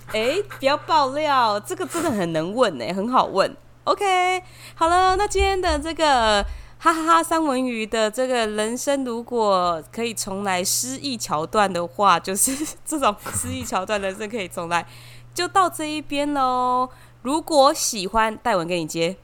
[0.08, 3.54] 哎、欸，不要爆料，这个真的很能问呢，很好问。
[3.84, 4.42] OK，
[4.74, 6.42] 好了，那今天的这个
[6.78, 14.86] 哈哈哈三文鱼的这个人生，如果可以重来失忆桥段的话，就是 这种失忆桥段的人生可以重来，
[15.32, 16.88] 就到这一边喽。
[17.22, 19.16] 如果喜欢，戴文给你接。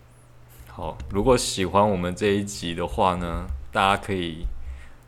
[0.75, 4.47] 好，如果喜欢我们这一集的话呢，大家可以。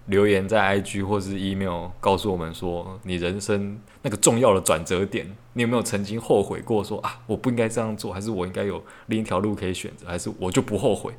[0.08, 6.98] 留言在 IG 或是 email 告诉我们说，你人生那个重要的转折点，你有没有曾经后悔过说？
[6.98, 11.14] 啊，我不应该这样做，还是我应该有另一条路可以选择，还是我就不后悔，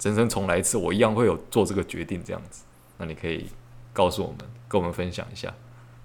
[0.00, 2.64] 人生重来一次，我一样会有做这个决定这样子。
[2.96, 3.50] 那你可以
[3.92, 4.38] 告诉我们，
[4.68, 5.52] 跟我们分享一下，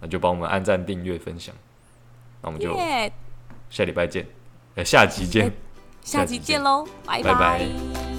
[0.02, 1.56] 那就帮我们按赞、订阅、分享。
[2.42, 2.78] 那我们就
[3.70, 4.28] 下礼拜见，
[4.76, 5.50] 呃，下集见，
[6.04, 7.34] 下期见喽，拜拜。
[7.34, 8.13] 拜拜。